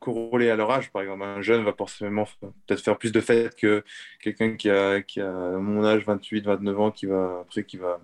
[0.00, 0.90] corrélé à leur âge.
[0.92, 3.84] Par exemple, un jeune va forcément peut-être faire plus de fêtes que
[4.20, 8.00] quelqu'un qui a, qui a mon âge, 28, 29 ans, qui va après qui va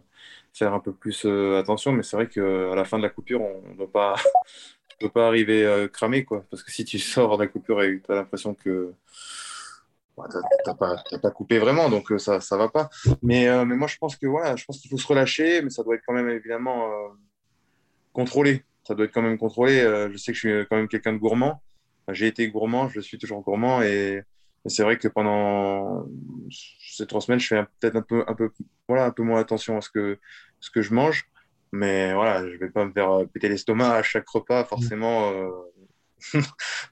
[0.53, 1.93] faire un peu plus euh, attention.
[1.93, 4.17] Mais c'est vrai qu'à la fin de la coupure, on ne doit pas
[5.09, 6.45] pas arriver euh, cramé, quoi.
[6.51, 8.93] Parce que si tu sors de la coupure et tu as l'impression que
[10.17, 12.91] bah, tu n'as pas, coupé vraiment, donc euh, ça ça va pas.
[13.23, 15.71] Mais, euh, mais moi, je pense que voilà, je pense qu'il faut se relâcher, mais
[15.71, 16.91] ça doit être quand même évidemment
[18.13, 18.65] contrôlé.
[18.85, 19.81] Ça doit être quand même contrôlé.
[20.13, 21.63] je sais que je suis quand même quelqu'un de gourmand.
[22.13, 24.23] J'ai été gourmand, je suis toujours gourmand et,
[24.67, 26.07] c'est vrai que pendant
[26.51, 28.51] ces trois semaines, je fais peut-être un peu, un, peu,
[28.89, 30.19] voilà, un peu moins attention à ce que,
[30.61, 31.31] ce que je mange.
[31.73, 35.31] Mais voilà, je vais pas me faire euh, péter l'estomac à chaque repas, forcément.
[35.33, 35.51] Euh,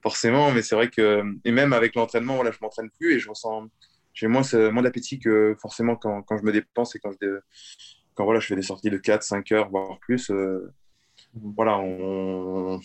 [0.01, 1.23] forcément, mais c'est vrai que.
[1.45, 3.67] Et même avec l'entraînement, voilà, je m'entraîne plus et je ressens.
[4.13, 7.39] J'ai moins, moins d'appétit que forcément quand, quand, je me dépense et quand je,
[8.15, 10.31] quand, voilà, je fais des sorties de 4, 5 heures, voire plus.
[10.31, 10.73] Euh,
[11.33, 12.79] voilà, on,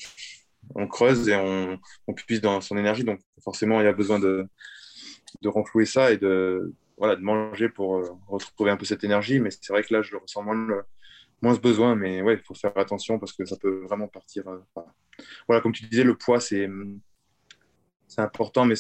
[0.89, 1.79] creuse et on,
[2.15, 3.05] puise dans son énergie.
[3.05, 4.47] Donc forcément, il y a besoin de,
[5.43, 9.41] de renflouer ça et de, voilà, de manger pour retrouver un peu cette énergie.
[9.41, 10.85] Mais c'est vrai que là, je ressens moins.
[11.53, 14.49] Ce besoin, mais ouais, il faut faire attention parce que ça peut vraiment partir.
[14.49, 14.61] Euh,
[15.47, 16.67] voilà, comme tu disais, le poids, c'est
[18.17, 18.77] important, mais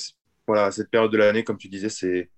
[0.46, 2.30] voilà, cette période de l'année, comme tu disais, c'est.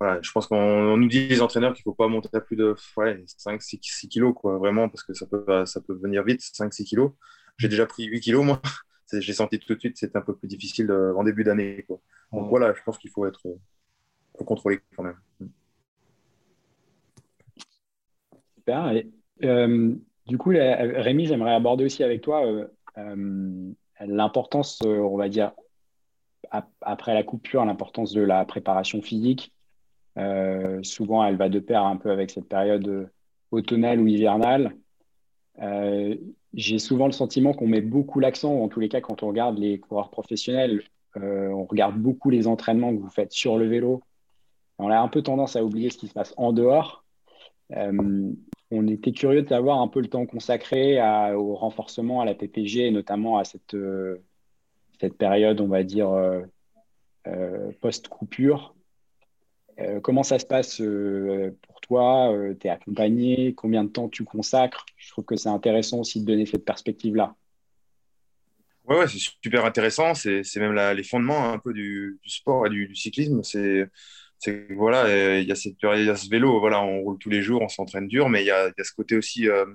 [0.00, 2.56] Voilà, je pense qu'on nous dit les entraîneurs qu'il ne faut pas monter à plus
[2.56, 6.22] de ouais, 5, 6, 6, kilos, quoi, vraiment, parce que ça peut, ça peut venir
[6.22, 7.12] vite, 5, 6 kilos.
[7.56, 8.60] J'ai déjà pris 8 kilos, moi.
[9.12, 11.86] J'ai senti tout de suite c'était un peu plus difficile euh, en début d'année.
[11.88, 13.40] Donc voilà, je pense qu'il faut être
[14.38, 15.18] faut contrôler quand même.
[18.56, 18.92] Super.
[18.92, 19.10] Et
[19.44, 19.94] euh,
[20.26, 22.66] du coup, Rémi, j'aimerais aborder aussi avec toi euh,
[22.98, 25.52] euh, l'importance, on va dire,
[26.80, 29.52] après la coupure, l'importance de la préparation physique.
[30.82, 33.10] Souvent, elle va de pair un peu avec cette période
[33.50, 34.74] automnale ou hivernale.
[36.54, 39.58] J'ai souvent le sentiment qu'on met beaucoup l'accent, en tous les cas, quand on regarde
[39.58, 40.82] les coureurs professionnels,
[41.14, 44.02] on regarde beaucoup les entraînements que vous faites sur le vélo.
[44.78, 47.04] On a un peu tendance à oublier ce qui se passe en dehors
[48.70, 51.00] on était curieux de savoir un peu le temps consacré
[51.34, 54.22] au renforcement, à la PPG, et notamment à cette, euh,
[55.18, 56.42] période, on va dire, euh,
[59.80, 60.78] euh, comment ça se passe
[61.62, 64.84] pour toi Tu es accompagné Combien de temps tu consacres?
[64.96, 67.34] Je trouve que c'est intéressant aussi de donner cette perspective-là.
[68.86, 70.14] Ouais, ouais c'est super intéressant.
[70.14, 73.42] C'est même les fondements un peu du, sport et du, cyclisme.
[73.42, 73.88] C'est
[74.70, 76.60] voilà, il y a cette ce vélo.
[76.60, 78.84] Voilà, on roule tous les jours, on s'entraîne dur, mais il y a, y a,
[78.84, 79.66] ce côté aussi, euh,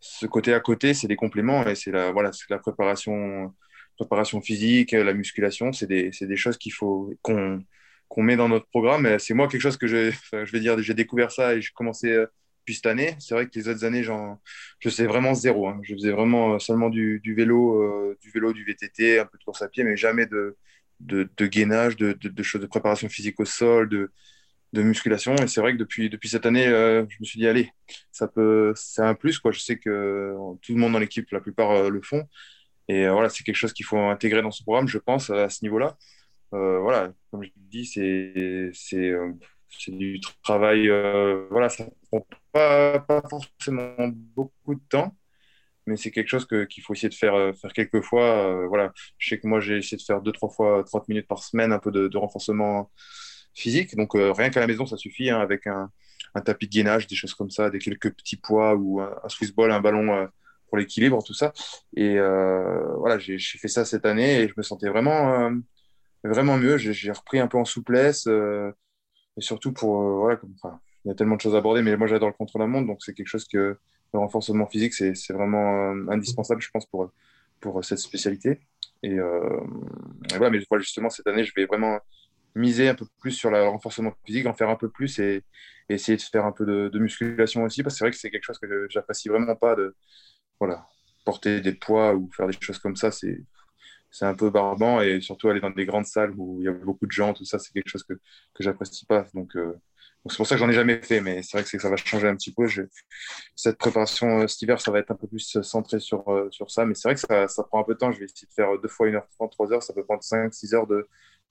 [0.00, 3.54] ce côté à côté, c'est des compléments et c'est la voilà, la préparation,
[3.96, 5.72] préparation physique, la musculation.
[5.72, 7.62] C'est des, des choses qu'il faut qu'on
[8.10, 9.18] qu'on met dans notre programme.
[9.18, 12.26] C'est moi quelque chose que je, vais dire, j'ai découvert ça et j'ai commencé euh,
[12.74, 13.16] cette année.
[13.18, 15.72] C'est vrai que les autres années, je sais vraiment zéro.
[15.82, 19.44] Je faisais vraiment euh, seulement du, vélo, euh, du vélo, du VTT, un peu de
[19.44, 20.56] course à pied, mais jamais de,
[21.00, 24.10] de, gainage, de, choses de préparation physique au sol, de,
[24.82, 25.34] musculation.
[25.36, 27.70] Et c'est vrai que depuis, depuis cette année, euh, je me suis dit, allez,
[28.12, 29.38] ça peut, c'est un plus.
[29.38, 29.52] Quoi.
[29.52, 32.24] Je sais que tout le monde dans l'équipe, la plupart le font.
[32.88, 35.64] Et voilà, c'est quelque chose qu'il faut intégrer dans ce programme, je pense, à ce
[35.64, 35.96] niveau-là.
[36.52, 39.12] Voilà, comme je dis, c'est, c'est,
[39.68, 40.88] c'est du travail.
[41.50, 45.16] voilà, ça prend pas, pas forcément beaucoup de temps,
[45.90, 48.46] mais c'est quelque chose qu'il faut essayer de faire, euh, faire quelques fois.
[48.46, 48.92] Euh, voilà.
[49.18, 51.72] Je sais que moi, j'ai essayé de faire deux, trois fois 30 minutes par semaine,
[51.72, 52.90] un peu de, renforcement
[53.54, 53.96] physique.
[53.96, 55.90] Donc, euh, rien qu'à la maison, ça suffit hein, avec un,
[56.34, 59.52] un, tapis de gainage, des choses comme ça, des quelques petits poids ou un, Swiss
[59.52, 60.28] ball, un ballon
[60.68, 61.52] pour l'équilibre, tout ça.
[61.96, 65.50] Et voilà, j'ai fait ça cette année et je me sentais vraiment,
[66.24, 66.76] vraiment mieux.
[66.76, 71.14] J'ai repris un peu en souplesse et surtout pour, voilà, comme, enfin, il y a
[71.14, 73.78] tellement de choses à aborder, mais moi j'adore le contre-la-montre, donc c'est quelque chose que
[74.12, 77.12] le renforcement physique, c'est vraiment euh, indispensable, je pense, pour,
[77.60, 78.60] pour cette spécialité.
[79.02, 79.60] Et, euh,
[80.30, 82.00] voilà, mais justement, cette année, je vais vraiment
[82.56, 85.44] miser un peu plus sur le renforcement physique, en faire un peu plus et,
[85.88, 88.44] essayer de faire un peu de, musculation aussi, parce que c'est vrai que c'est quelque
[88.44, 89.96] chose que j'apprécie vraiment pas de
[90.60, 90.86] voilà,
[91.24, 93.42] porter des poids ou faire des choses comme ça, c'est
[94.10, 96.72] c'est un peu barbant et surtout aller dans des grandes salles où il y a
[96.72, 99.26] beaucoup de gens, tout ça, c'est quelque chose que, que j'apprécie pas.
[99.34, 99.74] Donc, euh,
[100.28, 102.28] c'est pour ça que j'en ai jamais fait, mais c'est vrai que ça va changer
[102.28, 102.66] un petit peu.
[103.56, 106.48] Cette préparation euh, cet hiver, ça va être un peu plus euh, centré sur, euh,
[106.50, 108.12] sur ça, mais c'est vrai que ça, ça, prend un peu de temps.
[108.12, 109.82] Je vais essayer de faire deux fois 1h30, 3 heures.
[109.82, 111.08] Ça peut prendre 5, 6 heures de,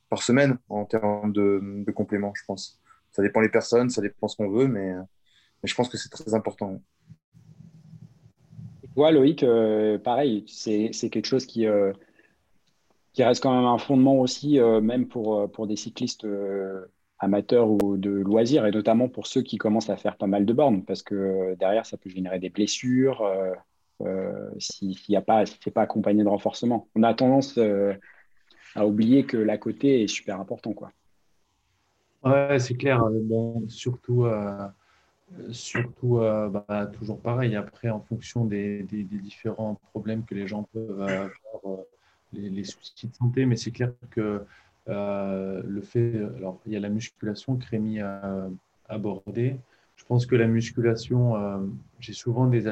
[0.09, 2.79] par semaine en termes de, de compléments, je pense.
[3.11, 6.09] Ça dépend des personnes, ça dépend ce qu'on veut, mais, mais, je pense que c'est
[6.09, 6.79] très important.
[8.93, 9.43] Toi, Loïc,
[10.03, 11.65] pareil, c'est quelque chose qui,
[13.13, 16.25] qui reste quand même un fondement aussi, même pour, pour des cyclistes
[17.19, 20.53] amateurs ou de loisirs, et notamment pour ceux qui commencent à faire pas mal de
[20.53, 23.51] bornes, parce que euh, derrière, ça peut générer des blessures euh,
[24.01, 24.49] euh,
[24.81, 26.87] n'y a pas, c'est pas accompagné de renforcement.
[26.95, 27.59] On a tendance
[28.75, 30.91] à oublier que l'à côté est super important, quoi.
[32.23, 33.03] Ouais, c'est clair.
[33.23, 34.25] Bon, surtout,
[35.51, 37.57] surtout bah, toujours pareil.
[37.57, 41.79] Après, en fonction des, des, différents problèmes que les gens peuvent avoir,
[42.33, 44.43] les, soucis de santé, mais c'est clair que
[44.87, 48.49] euh, le fait, alors il y a la musculation que Rémi a
[48.87, 49.57] abordée.
[49.95, 51.59] Je pense que la musculation, euh,
[51.99, 52.63] j'ai souvent des,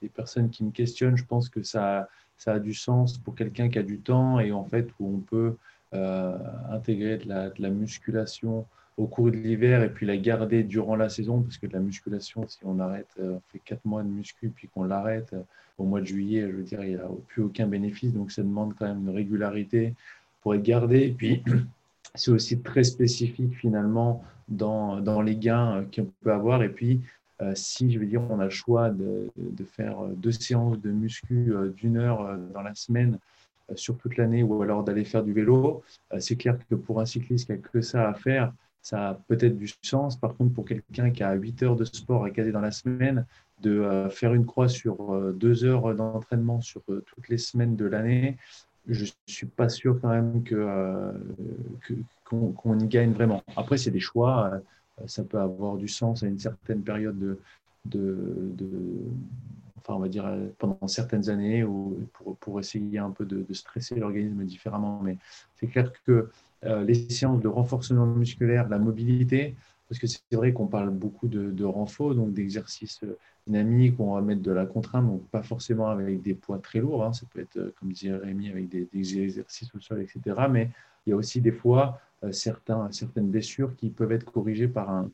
[0.00, 1.16] des, personnes qui me questionnent.
[1.16, 4.52] Je pense que ça, ça a du sens pour quelqu'un qui a du temps et
[4.52, 5.56] en fait où on peut
[5.94, 6.38] euh,
[6.70, 8.66] intégrer de la, musculation
[8.96, 12.46] au cours de l'hiver et puis la garder durant la saison parce que la musculation,
[12.46, 15.34] si on arrête, on fait quatre mois de muscu puis qu'on l'arrête
[15.78, 18.12] au mois de juillet, je veux dire, il n'y a plus aucun bénéfice.
[18.12, 19.94] Donc ça demande quand même une régularité
[20.42, 21.00] pour être gardé.
[21.00, 21.42] Et puis,
[22.14, 26.62] c'est aussi très spécifique finalement dans, dans les gains qu'on peut avoir.
[26.62, 27.00] Et puis,
[27.40, 30.90] euh, si je veux dire, on a le choix de, de faire deux séances de
[30.90, 33.18] muscu euh, d'une heure euh, dans la semaine
[33.74, 35.82] sur toute l'année ou alors d'aller faire du vélo,
[36.18, 39.56] c'est clair que pour un cycliste qui a que ça à faire, ça a peut-être
[39.56, 40.18] du sens.
[40.18, 43.26] Par contre, pour quelqu'un qui a 8 heures de sport à caser dans la semaine,
[43.60, 48.36] de faire une croix sur deux heures d'entraînement sur toutes les semaines de l'année,
[48.88, 51.12] je suis pas sûr quand même que, euh,
[52.24, 53.42] qu'on, y gagne vraiment.
[53.56, 54.50] Après, c'est des choix.
[54.52, 57.38] Euh, ça peut avoir du sens à une certaine période de,
[57.84, 58.56] de,
[59.78, 63.44] enfin, on va dire euh, pendant certaines années ou pour, pour essayer un peu de,
[63.52, 65.00] stresser l'organisme différemment.
[65.02, 65.18] Mais
[65.56, 66.30] c'est clair que
[66.62, 69.56] les séances de renforcement musculaire, la mobilité,
[69.88, 73.00] parce que c'est vrai qu'on parle beaucoup de, de donc d'exercices
[73.46, 77.04] dynamique, on va mettre de la contrainte, donc pas forcément avec des poids très lourds,
[77.04, 77.12] hein.
[77.12, 80.46] ça peut être, euh, comme disait Rémi, avec des, exercices au sol, etc.
[80.50, 80.70] Mais
[81.06, 84.90] il y a aussi des fois euh, certains, certaines blessures qui peuvent être corrigées par
[84.90, 85.10] un,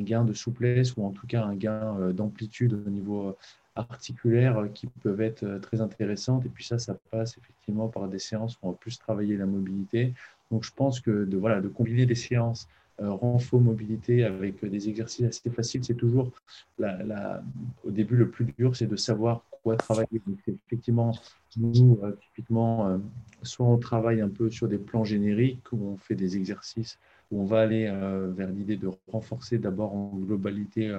[0.00, 3.36] gain de souplesse ou en tout cas un gain euh, d'amplitude au niveau
[3.76, 6.46] articulaire qui peuvent être très intéressantes.
[6.46, 9.46] Et puis ça, ça passe effectivement par des séances où on va plus travailler la
[9.46, 10.14] mobilité.
[10.54, 12.68] Donc je pense que de, voilà, de combiner des séances
[13.02, 13.18] euh,
[13.54, 16.30] mobilité avec des exercices assez faciles, c'est toujours
[16.78, 20.22] au début le plus dur, c'est de savoir quoi travailler.
[20.24, 21.10] Donc, effectivement,
[21.56, 22.98] nous, euh, typiquement, euh,
[23.42, 27.00] soit on travaille un peu sur des plans génériques où on fait des exercices
[27.32, 27.92] où on va aller
[28.36, 30.96] vers l'idée de renforcer d'abord en globalité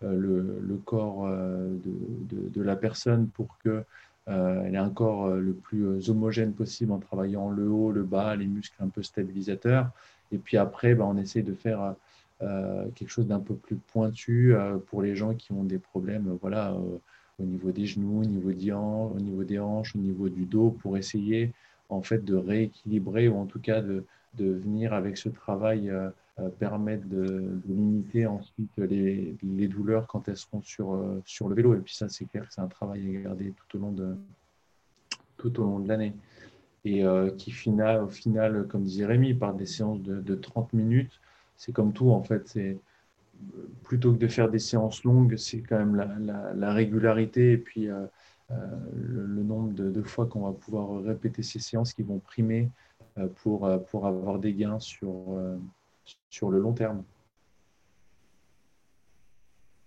[0.00, 3.84] le, corps de, de, la personne pour que
[4.26, 8.46] elle ait un corps le plus homogène possible en travaillant le haut, le bas, les
[8.46, 9.90] muscles un peu stabilisateurs.
[10.32, 11.94] Et puis après, ben, on essaye de faire
[12.40, 14.54] quelque chose d'un peu plus pointu
[14.88, 16.76] pour les gens qui ont des problèmes voilà,
[17.38, 21.52] au niveau des genoux, au niveau, des hanches, au niveau du dos, pour essayer
[21.88, 24.04] en fait de rééquilibrer ou en tout cas de,
[24.38, 26.10] venir avec ce travail euh, euh,
[26.58, 29.36] permettre de, limiter ensuite les,
[29.68, 31.74] douleurs quand elles seront sur, euh, sur le vélo.
[31.74, 34.16] Et puis ça, c'est clair que c'est un travail à garder tout au long de,
[35.36, 36.14] tout au long de l'année.
[36.84, 37.02] Et
[37.36, 41.20] qui, final, au final, comme disait Rémi, par des séances de, de 30 minutes,
[41.56, 42.46] c'est comme tout en fait.
[42.46, 42.78] C'est
[43.82, 47.88] plutôt que de faire des séances longues, c'est quand même la, la, régularité et puis
[47.88, 52.70] le, nombre de, de fois qu'on va pouvoir répéter ces séances qui vont primer
[53.18, 55.56] euh, pour, euh, pour avoir des gains sur, euh,
[56.30, 57.04] sur le long terme.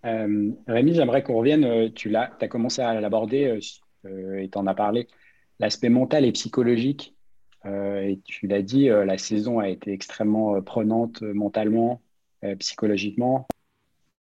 [0.04, 3.60] Rémi, j'aimerais qu'on revienne, tu as, as commencé à l'aborder
[4.06, 5.08] et tu en as parlé,
[5.60, 7.16] l'aspect mental et psychologique.
[7.66, 12.02] et tu l'as dit, la saison a été extrêmement prenante mentalement,
[12.60, 13.46] psychologiquement.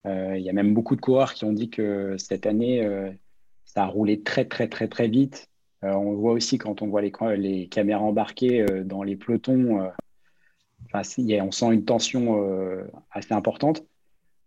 [0.04, 3.16] Il y a même beaucoup de coureurs qui ont dit que cette année,
[3.64, 5.50] ça a roulé très, très, très, très vite.
[5.82, 9.90] Euh, on voit aussi quand on voit les, caméras embarquées euh, dans les pelotons,
[10.94, 13.84] euh, on sent une tension assez importante.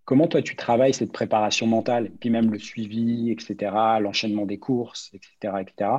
[0.05, 5.11] Comment toi tu travailles cette préparation mentale, puis même le suivi, etc., l'enchaînement des courses,
[5.13, 5.91] etc., etc.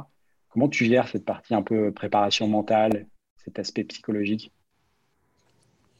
[0.49, 3.07] Comment tu gères cette partie un peu préparation mentale,
[3.45, 4.51] cet aspect psychologique?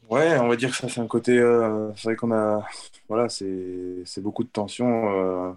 [0.09, 1.37] Ouais, on va dire que ça c'est un côté,
[1.95, 2.65] c'est vrai qu'on a,
[3.07, 5.55] voilà, c'est beaucoup de tension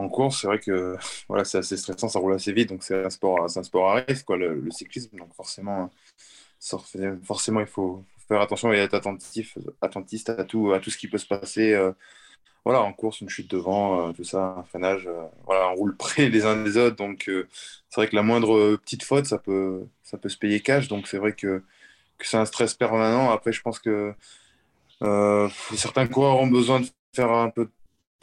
[0.00, 0.96] en course, c'est vrai que
[1.28, 3.90] voilà, c'est assez stressant, ça roule assez vite, donc c'est un sport, c'est un sport
[3.90, 5.16] à risque, quoi, le, cyclisme.
[5.16, 5.90] Donc forcément,
[7.24, 11.08] forcément, il faut faire attention et être attentif, attentiste à tout, à tout ce qui
[11.08, 11.72] peut se passer.
[11.72, 11.92] Euh,
[12.64, 15.06] voilà, en course, une chute devant, euh, tout ça, un freinage.
[15.06, 18.76] Euh, voilà, on roule près les uns des autres, donc c'est vrai que la moindre
[18.76, 20.88] petite faute, ça peut, ça peut se payer cash.
[20.88, 21.62] Donc c'est vrai que,
[22.18, 23.30] que c'est un stress permanent.
[23.30, 24.14] Après, je pense que
[25.76, 27.68] certains coureurs ont besoin de faire un peu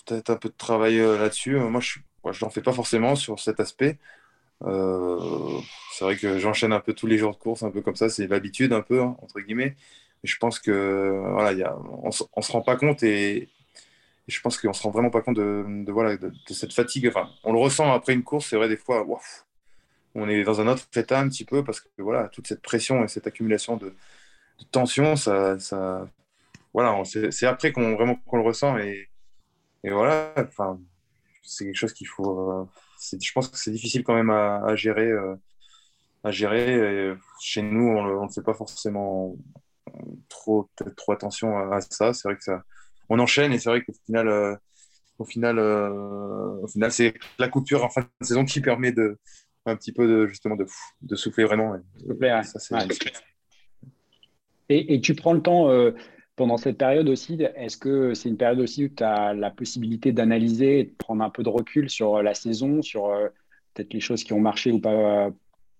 [0.07, 1.57] peut-être un peu de travail euh, là-dessus.
[1.57, 1.99] Euh, moi, je
[2.45, 3.97] n'en fais pas forcément sur cet aspect.
[4.63, 5.59] Euh,
[5.93, 8.09] c'est vrai que j'enchaîne un peu tous les jours de course, un peu comme ça,
[8.09, 9.75] c'est l'habitude un peu, hein, entre guillemets.
[10.23, 13.49] Mais je pense que voilà, on, ne se rend pas compte et,
[14.27, 17.07] je pense qu'on se rend vraiment pas compte de, voilà, de, cette fatigue.
[17.07, 19.05] Enfin, on le ressent après une course, c'est vrai, des fois,
[20.15, 23.03] on est dans un autre état un petit peu parce que voilà, toute cette pression
[23.03, 23.95] et cette accumulation de,
[24.71, 25.57] tension, ça,
[26.73, 29.09] voilà, c'est après qu'on vraiment qu'on le ressent et,
[29.83, 30.79] et voilà, enfin,
[31.43, 32.51] c'est quelque chose qu'il faut.
[32.51, 32.65] Euh,
[33.21, 35.11] je pense que c'est difficile quand même à, gérer.
[36.23, 36.75] à gérer.
[36.75, 39.35] Euh, chez nous, on ne fait pas forcément
[40.29, 42.13] trop, trop attention à, ça.
[42.13, 42.63] C'est vrai que ça,
[43.09, 44.55] on enchaîne et c'est vrai qu'au final, euh,
[45.19, 49.17] au final, au final, c'est la coupure en fin de saison qui permet de
[49.65, 50.65] un petit peu de justement de,
[51.01, 51.75] de souffler vraiment.
[54.69, 55.69] et, et, tu prends le temps
[56.37, 60.11] pendant cette période aussi, est-ce que c'est une période aussi où tu as la possibilité
[60.11, 63.27] d'analyser et de prendre un peu de recul sur euh, la saison, sur euh,
[63.73, 65.31] peut-être les choses qui ont marché ou pas,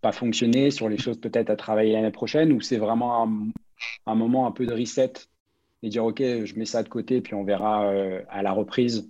[0.02, 3.54] pas fonctionné, sur les choses peut-être à travailler l'année prochaine, ou c'est vraiment
[4.08, 5.13] un, moment un peu de reset
[5.84, 9.08] et dire ok, je mets ça de côté puis on verra euh, à la reprise?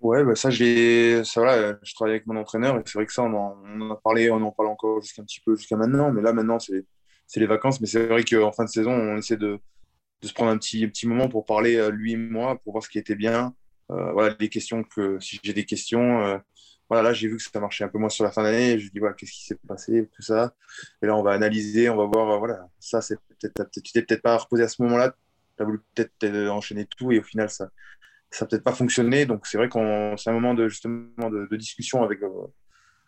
[0.00, 1.22] Ouais, bah ça, je
[1.94, 4.52] travaille avec mon entraîneur et c'est vrai que ça, on en, a parlé, on en
[4.52, 7.88] parle encore jusqu'à un petit peu jusqu'à maintenant, mais là maintenant c'est les vacances, mais
[7.88, 9.58] c'est vrai qu'en fin de saison, on essaie de,
[10.22, 12.84] de se prendre un petit, petit moment pour parler, euh, lui et moi, pour voir
[12.84, 13.54] ce qui était bien.
[13.90, 16.38] Euh, voilà, les questions que, si j'ai des questions, euh,
[16.88, 18.78] voilà, là, j'ai vu que ça marchait un peu moins sur la fin d'année.
[18.78, 20.54] Je dis, voilà, qu'est-ce qui s'est passé, tout ça.
[21.02, 24.22] Et là, on va analyser, on va voir, voilà, ça, c'est peut-être, tu t'es peut-être
[24.22, 25.14] pas reposé à ce moment-là.
[25.56, 27.70] Tu as voulu peut-être enchaîner tout et au final, ça
[28.30, 29.26] ça peut-être pas fonctionné.
[29.26, 32.20] Donc, c'est vrai qu'on, c'est un moment de, justement, de, discussion avec,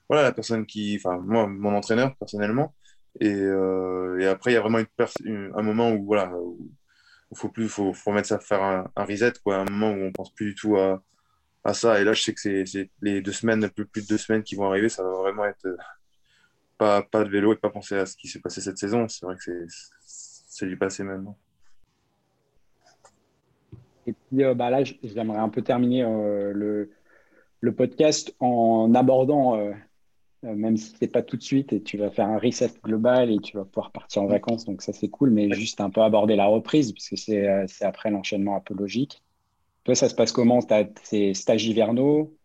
[0.08, 2.74] voilà, la personne qui, enfin, moi, mon entraîneur, personnellement.
[3.20, 4.80] Et, et après, il y a vraiment
[5.24, 6.68] une, un moment où, voilà, il
[7.34, 10.32] faut plus, faut, faut mettre ça, faire un, reset, quoi, un moment où on pense
[10.34, 11.02] plus du tout à,
[11.64, 12.00] à ça.
[12.00, 14.54] Et là, je sais que c'est les deux semaines, plus, plus de deux semaines qui
[14.54, 15.76] vont arriver, ça va vraiment être euh,
[16.78, 19.08] pas, pas de vélo et pas penser à ce qui s'est passé cette saison.
[19.08, 19.66] C'est vrai que
[20.00, 21.38] c'est du passé maintenant.
[24.06, 26.90] Et puis euh, bah là, j'aimerais un peu terminer euh, le,
[27.60, 29.58] le, podcast en abordant
[30.44, 33.38] même si c'est pas tout de suite et tu vas faire un reset global et
[33.38, 36.36] tu vas pouvoir partir en vacances, donc ça c'est cool, mais juste un peu aborder
[36.36, 39.22] la reprise puisque c'est euh, après l'enchaînement un peu logique.
[39.84, 40.60] Toi, ça se passe comment?
[40.62, 42.36] Tu as tes stages hivernaux,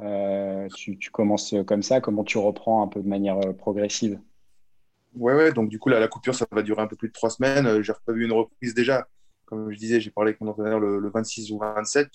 [0.00, 4.20] euh, tu, commences comme ça, comment tu reprends un peu de manière progressive?
[5.14, 7.12] Ouais, ouais, donc du coup, là, la coupure, ça va durer un peu plus de
[7.12, 7.82] trois semaines.
[7.82, 9.06] J'ai prévu une reprise déjà.
[9.44, 12.08] Comme je disais, j'ai parlé avec mon entraîneur le, 26 ou 27,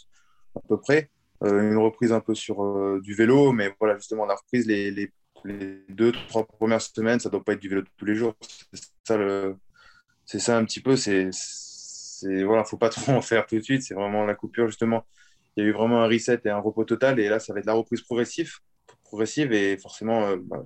[0.56, 1.10] à peu près.
[1.44, 5.12] une reprise un peu sur du vélo, mais voilà, justement, la reprise, les, les,
[5.46, 8.36] les, deux, trois premières semaines, ça ne doit pas être du vélo tous les jours.
[8.74, 9.18] C'est ça,
[10.26, 10.96] c'est ça un petit peu.
[10.96, 11.30] C'est,
[12.46, 13.84] voilà, faut pas trop en faire tout de suite.
[13.84, 15.06] C'est vraiment la coupure, justement.
[15.56, 17.20] Il y a eu vraiment un reset et un repos total.
[17.20, 18.60] Et là, ça va être la reprise progressive
[19.14, 20.64] progressive et forcément, euh, bah,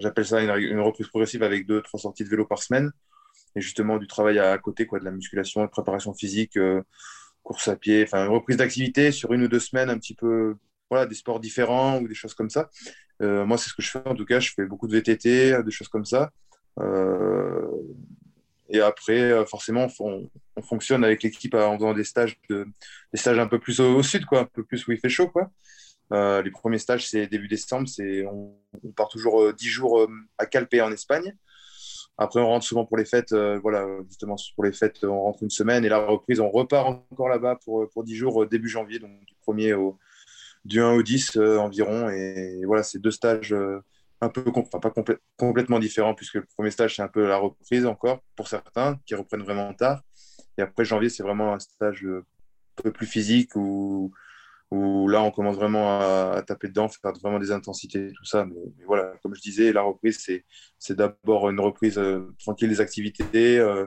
[0.00, 2.90] j'appelle ça une, reprise progressive avec deux, trois sorties de vélo par semaine
[3.54, 6.82] et justement du travail à, côté, quoi, de la musculation, de préparation physique, euh,
[7.42, 10.56] course à pied, enfin une reprise d'activité sur une ou deux semaines, un petit peu,
[10.92, 12.70] voilà, des sports différents ou des choses comme ça.
[13.22, 15.62] Euh, moi, c'est ce que je fais en tout cas, je fais beaucoup de VTT,
[15.62, 16.30] des choses comme ça.
[18.68, 20.28] et après, forcément, on,
[20.62, 22.66] fonctionne avec l'équipe en faisant des stages, de,
[23.12, 25.28] des stages un peu plus au, sud, quoi, un peu plus où il fait chaud,
[25.28, 25.50] quoi.
[26.12, 27.88] Euh, les premiers stages, c'est début décembre.
[27.88, 28.54] C'est, on,
[28.94, 31.34] part toujours 10 euh, jours euh, à Calpe en Espagne.
[32.18, 33.34] Après, on rentre souvent pour les fêtes.
[33.62, 35.84] voilà, justement, pour les fêtes, on rentre une semaine.
[35.84, 39.34] Et la reprise, on repart encore là-bas pour, pour 10 jours début janvier, donc du
[39.46, 39.98] 1er au,
[40.64, 42.08] du 1 au 10 environ.
[42.10, 43.54] Et, voilà, c'est deux stages
[44.20, 44.92] un peu, pas
[45.36, 49.14] complètement différents, puisque le premier stage, c'est un peu la reprise encore pour certains qui
[49.14, 50.02] reprennent vraiment tard.
[50.58, 52.22] Et après, janvier, c'est vraiment un stage un
[52.82, 54.12] peu plus physique où
[54.72, 58.46] où là, on commence vraiment à, taper dedans, faire vraiment des intensités, tout ça.
[58.46, 58.56] Mais,
[58.86, 60.26] voilà, comme je disais, la reprise,
[60.78, 63.84] c'est d'abord une reprise euh, tranquille des activités, euh,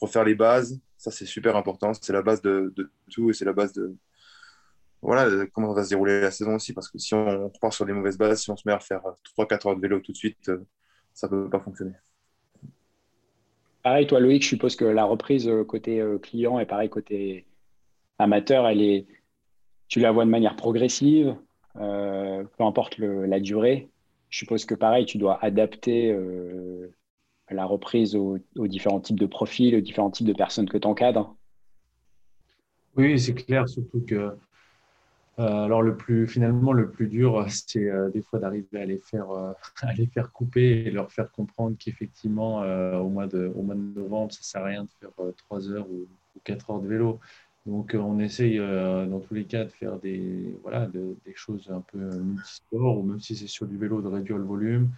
[0.00, 0.80] refaire les bases.
[0.96, 1.92] Ça, c'est super important.
[1.94, 2.74] C'est la base de,
[3.12, 3.94] tout et c'est la base de
[5.02, 6.72] voilà, comment va se dérouler la saison aussi.
[6.72, 9.02] Parce que si on, repart sur des mauvaises bases, si on se met à faire
[9.38, 10.64] 3-4 heures de vélo tout de suite, euh,
[11.12, 11.92] ça ne peut pas fonctionner.
[13.82, 17.46] Pareil, toi, Loïc, je suppose que la reprise côté client et pareil côté
[18.18, 19.06] amateur, elle est
[19.88, 21.36] tu la vois de manière progressive,
[21.76, 23.88] euh, peu importe la durée.
[24.28, 26.92] Je suppose que pareil, tu dois adapter euh,
[27.50, 31.36] la reprise aux, différents types de profils, aux différents types de personnes que tu encadres.
[32.96, 34.30] Oui, c'est clair, surtout que euh,
[35.38, 39.26] alors le plus finalement le plus dur, c'est des fois d'arriver à les faire
[39.82, 43.80] à les faire couper et leur faire comprendre qu'effectivement au mois de au mois de
[43.80, 46.06] novembre, ça sert à rien de faire 3 heures ou,
[46.36, 47.20] ou 4 heures de vélo.
[47.66, 51.68] Donc, euh, on essaye euh, dans tous les cas de faire des, voilà, des choses
[51.70, 54.90] un peu multisports, ou même si c'est sur du vélo, de réduire le volume,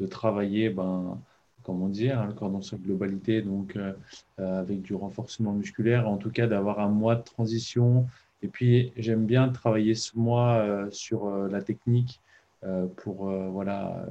[0.00, 1.20] de travailler, ben,
[1.62, 3.92] comme on dit, hein, dans sa globalité, donc euh,
[4.38, 8.06] avec du renforcement musculaire, en tout cas d'avoir un mois de transition.
[8.44, 12.20] Et puis, j'aime bien travailler ce mois sur la technique
[12.96, 14.06] pour voilà,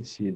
[0.00, 0.34] essayer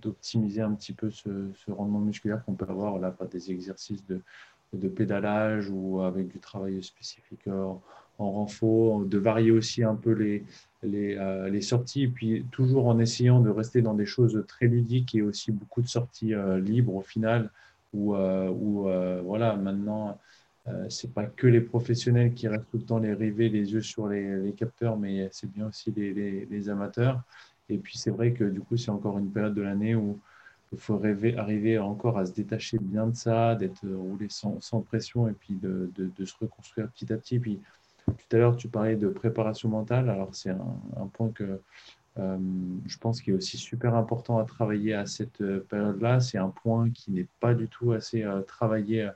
[0.00, 1.30] d'optimiser un petit peu ce,
[1.68, 6.82] rendement musculaire qu'on peut avoir là, par des exercices de pédalage ou avec du travail
[6.82, 7.80] spécifique en,
[8.18, 10.44] renfort, de varier aussi un peu les,
[10.84, 15.22] euh, sorties, et puis toujours en essayant de rester dans des choses très ludiques et
[15.22, 17.50] aussi beaucoup de sorties euh, libres au final,
[17.94, 20.18] où, euh, voilà, maintenant,
[20.88, 24.08] c'est pas que les professionnels qui restent tout le temps les rivets, les yeux sur
[24.08, 27.22] les, capteurs, mais c'est bien aussi les, amateurs.
[27.68, 30.18] Et puis c'est vrai que du coup, c'est encore une période de l'année où
[30.72, 35.28] il faut rêver, arriver encore à se détacher bien de ça, d'être roulé sans, pression
[35.28, 37.38] et puis de, se reconstruire petit à petit.
[37.38, 37.60] Puis
[38.06, 40.10] tout à l'heure, tu parlais de préparation mentale.
[40.10, 41.60] Alors, c'est un, point que
[42.18, 42.38] euh,
[42.86, 46.20] je pense qui est aussi super important à travailler à cette euh, période-là.
[46.20, 49.08] C'est un point qui n'est pas du tout assez euh, travaillé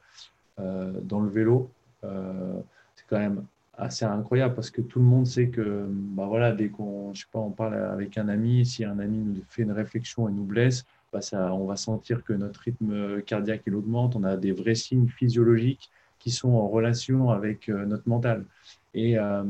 [1.02, 1.70] dans le vélo.
[2.02, 3.44] c'est quand même
[3.76, 7.26] assez incroyable parce que tout le monde sait que bah voilà, dès qu'on je sais
[7.32, 10.44] pas, on parle avec un ami, si un ami nous fait une réflexion et nous
[10.44, 11.20] blesse, bah,
[11.52, 15.90] on va sentir que notre rythme cardiaque il augmente, on a des vrais signes physiologiques
[16.18, 18.46] qui sont en relation avec euh, notre mental.
[18.94, 19.42] Et, euh,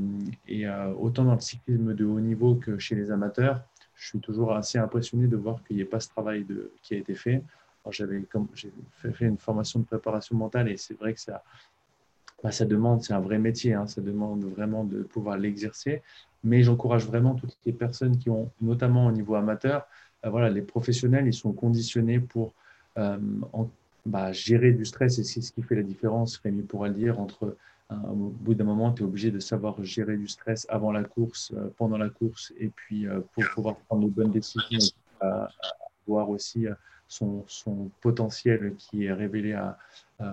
[0.51, 3.61] euh, autant dans le cyclisme de haut niveau que chez les amateurs,
[3.95, 6.95] je suis toujours assez impressionné de voir qu'il n'y ait pas ce travail de, qui
[6.95, 7.43] a été fait.
[7.91, 8.23] J'avais
[8.55, 8.73] j'ai
[9.13, 11.43] fait, une formation de préparation mentale et c'est vrai que ça,
[12.43, 16.03] bah, ça demande, c'est un vrai métier, hein, ça demande vraiment de pouvoir l'exercer.
[16.45, 19.87] Mais j'encourage vraiment toutes les personnes qui ont, notamment au niveau amateur,
[20.25, 22.53] euh, voilà, les professionnels, ils sont conditionnés pour
[22.99, 23.19] euh,
[24.07, 27.21] bah, gérer du stress et c'est ce qui fait la différence, Rémi pourra le dire,
[27.21, 27.57] entre
[28.09, 31.53] au bout d'un moment, tu es obligé de savoir gérer du stress avant la course,
[31.55, 34.79] euh, pendant la course, et puis pour pouvoir prendre les bonnes décisions,
[36.07, 36.67] voir aussi
[37.13, 39.59] son, potentiel qui est révélé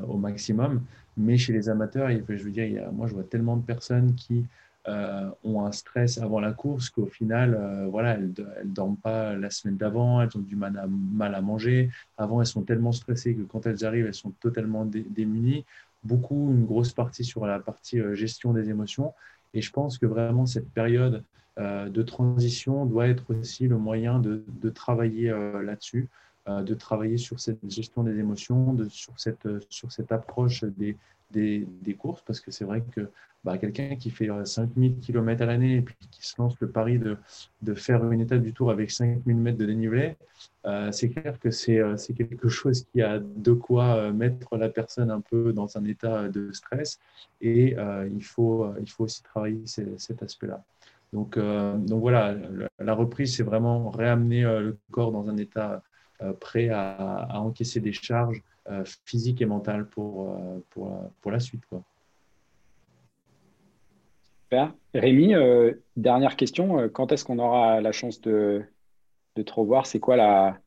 [0.08, 0.84] au maximum.
[1.18, 4.46] Mais chez les amateurs, je veux dire, moi je vois tellement de personnes qui
[4.88, 9.36] euh, ont un stress avant la course qu'au final, euh, voilà, elles ne dorment pas
[9.36, 10.78] la semaine d'avant, elles ont du mal
[11.36, 11.92] à, manger.
[12.18, 15.66] Avant, elles sont tellement stressées que quand elles arrivent, elles sont totalement démunies.
[16.04, 19.14] Beaucoup, une grosse partie sur la partie euh, gestion des émotions.
[19.54, 21.24] Et je pense que vraiment, cette période
[21.58, 25.30] de transition doit être aussi le moyen de travailler
[25.62, 26.08] là-dessus.
[26.50, 30.98] De travailler sur cette gestion des émotions, de, sur, cette, approche des,
[31.98, 33.10] courses, parce que c'est vrai que
[33.46, 37.00] bah, quelqu'un qui fait 5000 euh, km à l'année et qui se lance le pari
[37.00, 40.18] de, faire une étape du tour avec 5000 mètres de dénivelé,
[40.66, 45.10] euh, c'est clair que euh, c'est quelque chose qui a de quoi mettre la personne
[45.10, 47.00] un peu dans un état de stress
[47.40, 47.76] et
[48.12, 50.64] il, faut, il faut aussi travailler cet aspect-là.
[51.14, 52.36] Donc, donc voilà,
[52.78, 55.82] la reprise, c'est vraiment réamener le corps dans un état
[56.40, 56.92] prêt à,
[57.30, 58.42] à, encaisser des charges
[59.06, 60.36] physiques et mentales pour,
[60.70, 61.66] pour, pour la suite.
[61.66, 61.84] Quoi.
[64.94, 66.80] Rémi, euh, dernière question.
[66.80, 68.64] Euh, quand est-ce qu'on aura la chance de,
[69.36, 69.86] de te revoir?
[69.86, 70.58] C'est quoi la.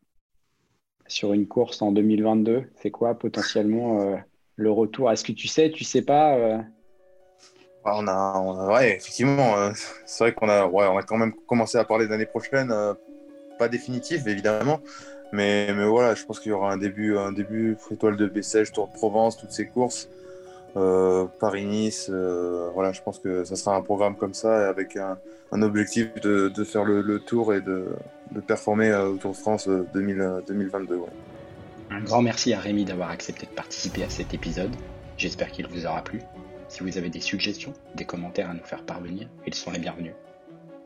[1.08, 4.16] Sur une course en 2022, c'est quoi potentiellement euh,
[4.56, 5.10] le retour?
[5.10, 6.64] Est-ce que tu sais, tu sais pas
[7.84, 9.56] ah, on a, ouais, effectivement,
[10.06, 12.72] c'est vrai qu'on a, ouais, on a quand même commencé à parler d'année prochaine,
[13.58, 14.78] pas définitive évidemment,
[15.32, 18.88] mais, voilà, je pense qu'il y aura un début, un début étoile de Bessèges, Tour
[18.88, 20.08] de Provence, toutes ces courses.
[20.76, 22.08] Euh, Paris-Nice.
[22.10, 25.18] Euh, voilà, je pense que ça sera un programme comme ça avec un,
[25.62, 27.88] objectif de, faire le, tour et de,
[28.46, 31.00] performer euh, au Tour de France 2022.
[31.90, 34.74] Un grand merci à Rémi d'avoir accepté de participer à cet épisode.
[35.18, 36.22] J'espère qu'il vous aura plu.
[36.68, 40.14] Si vous avez des suggestions, des commentaires à nous faire parvenir, ils sont les bienvenus.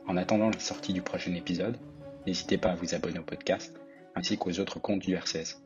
[0.05, 1.77] En attendant la sortie du prochain épisode,
[2.25, 3.73] n'hésitez pas à vous abonner au podcast
[4.17, 5.61] ainsi qu'aux autres comptes du RCS.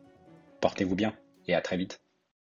[0.59, 1.15] Portez-vous bien
[1.47, 2.00] et à très vite.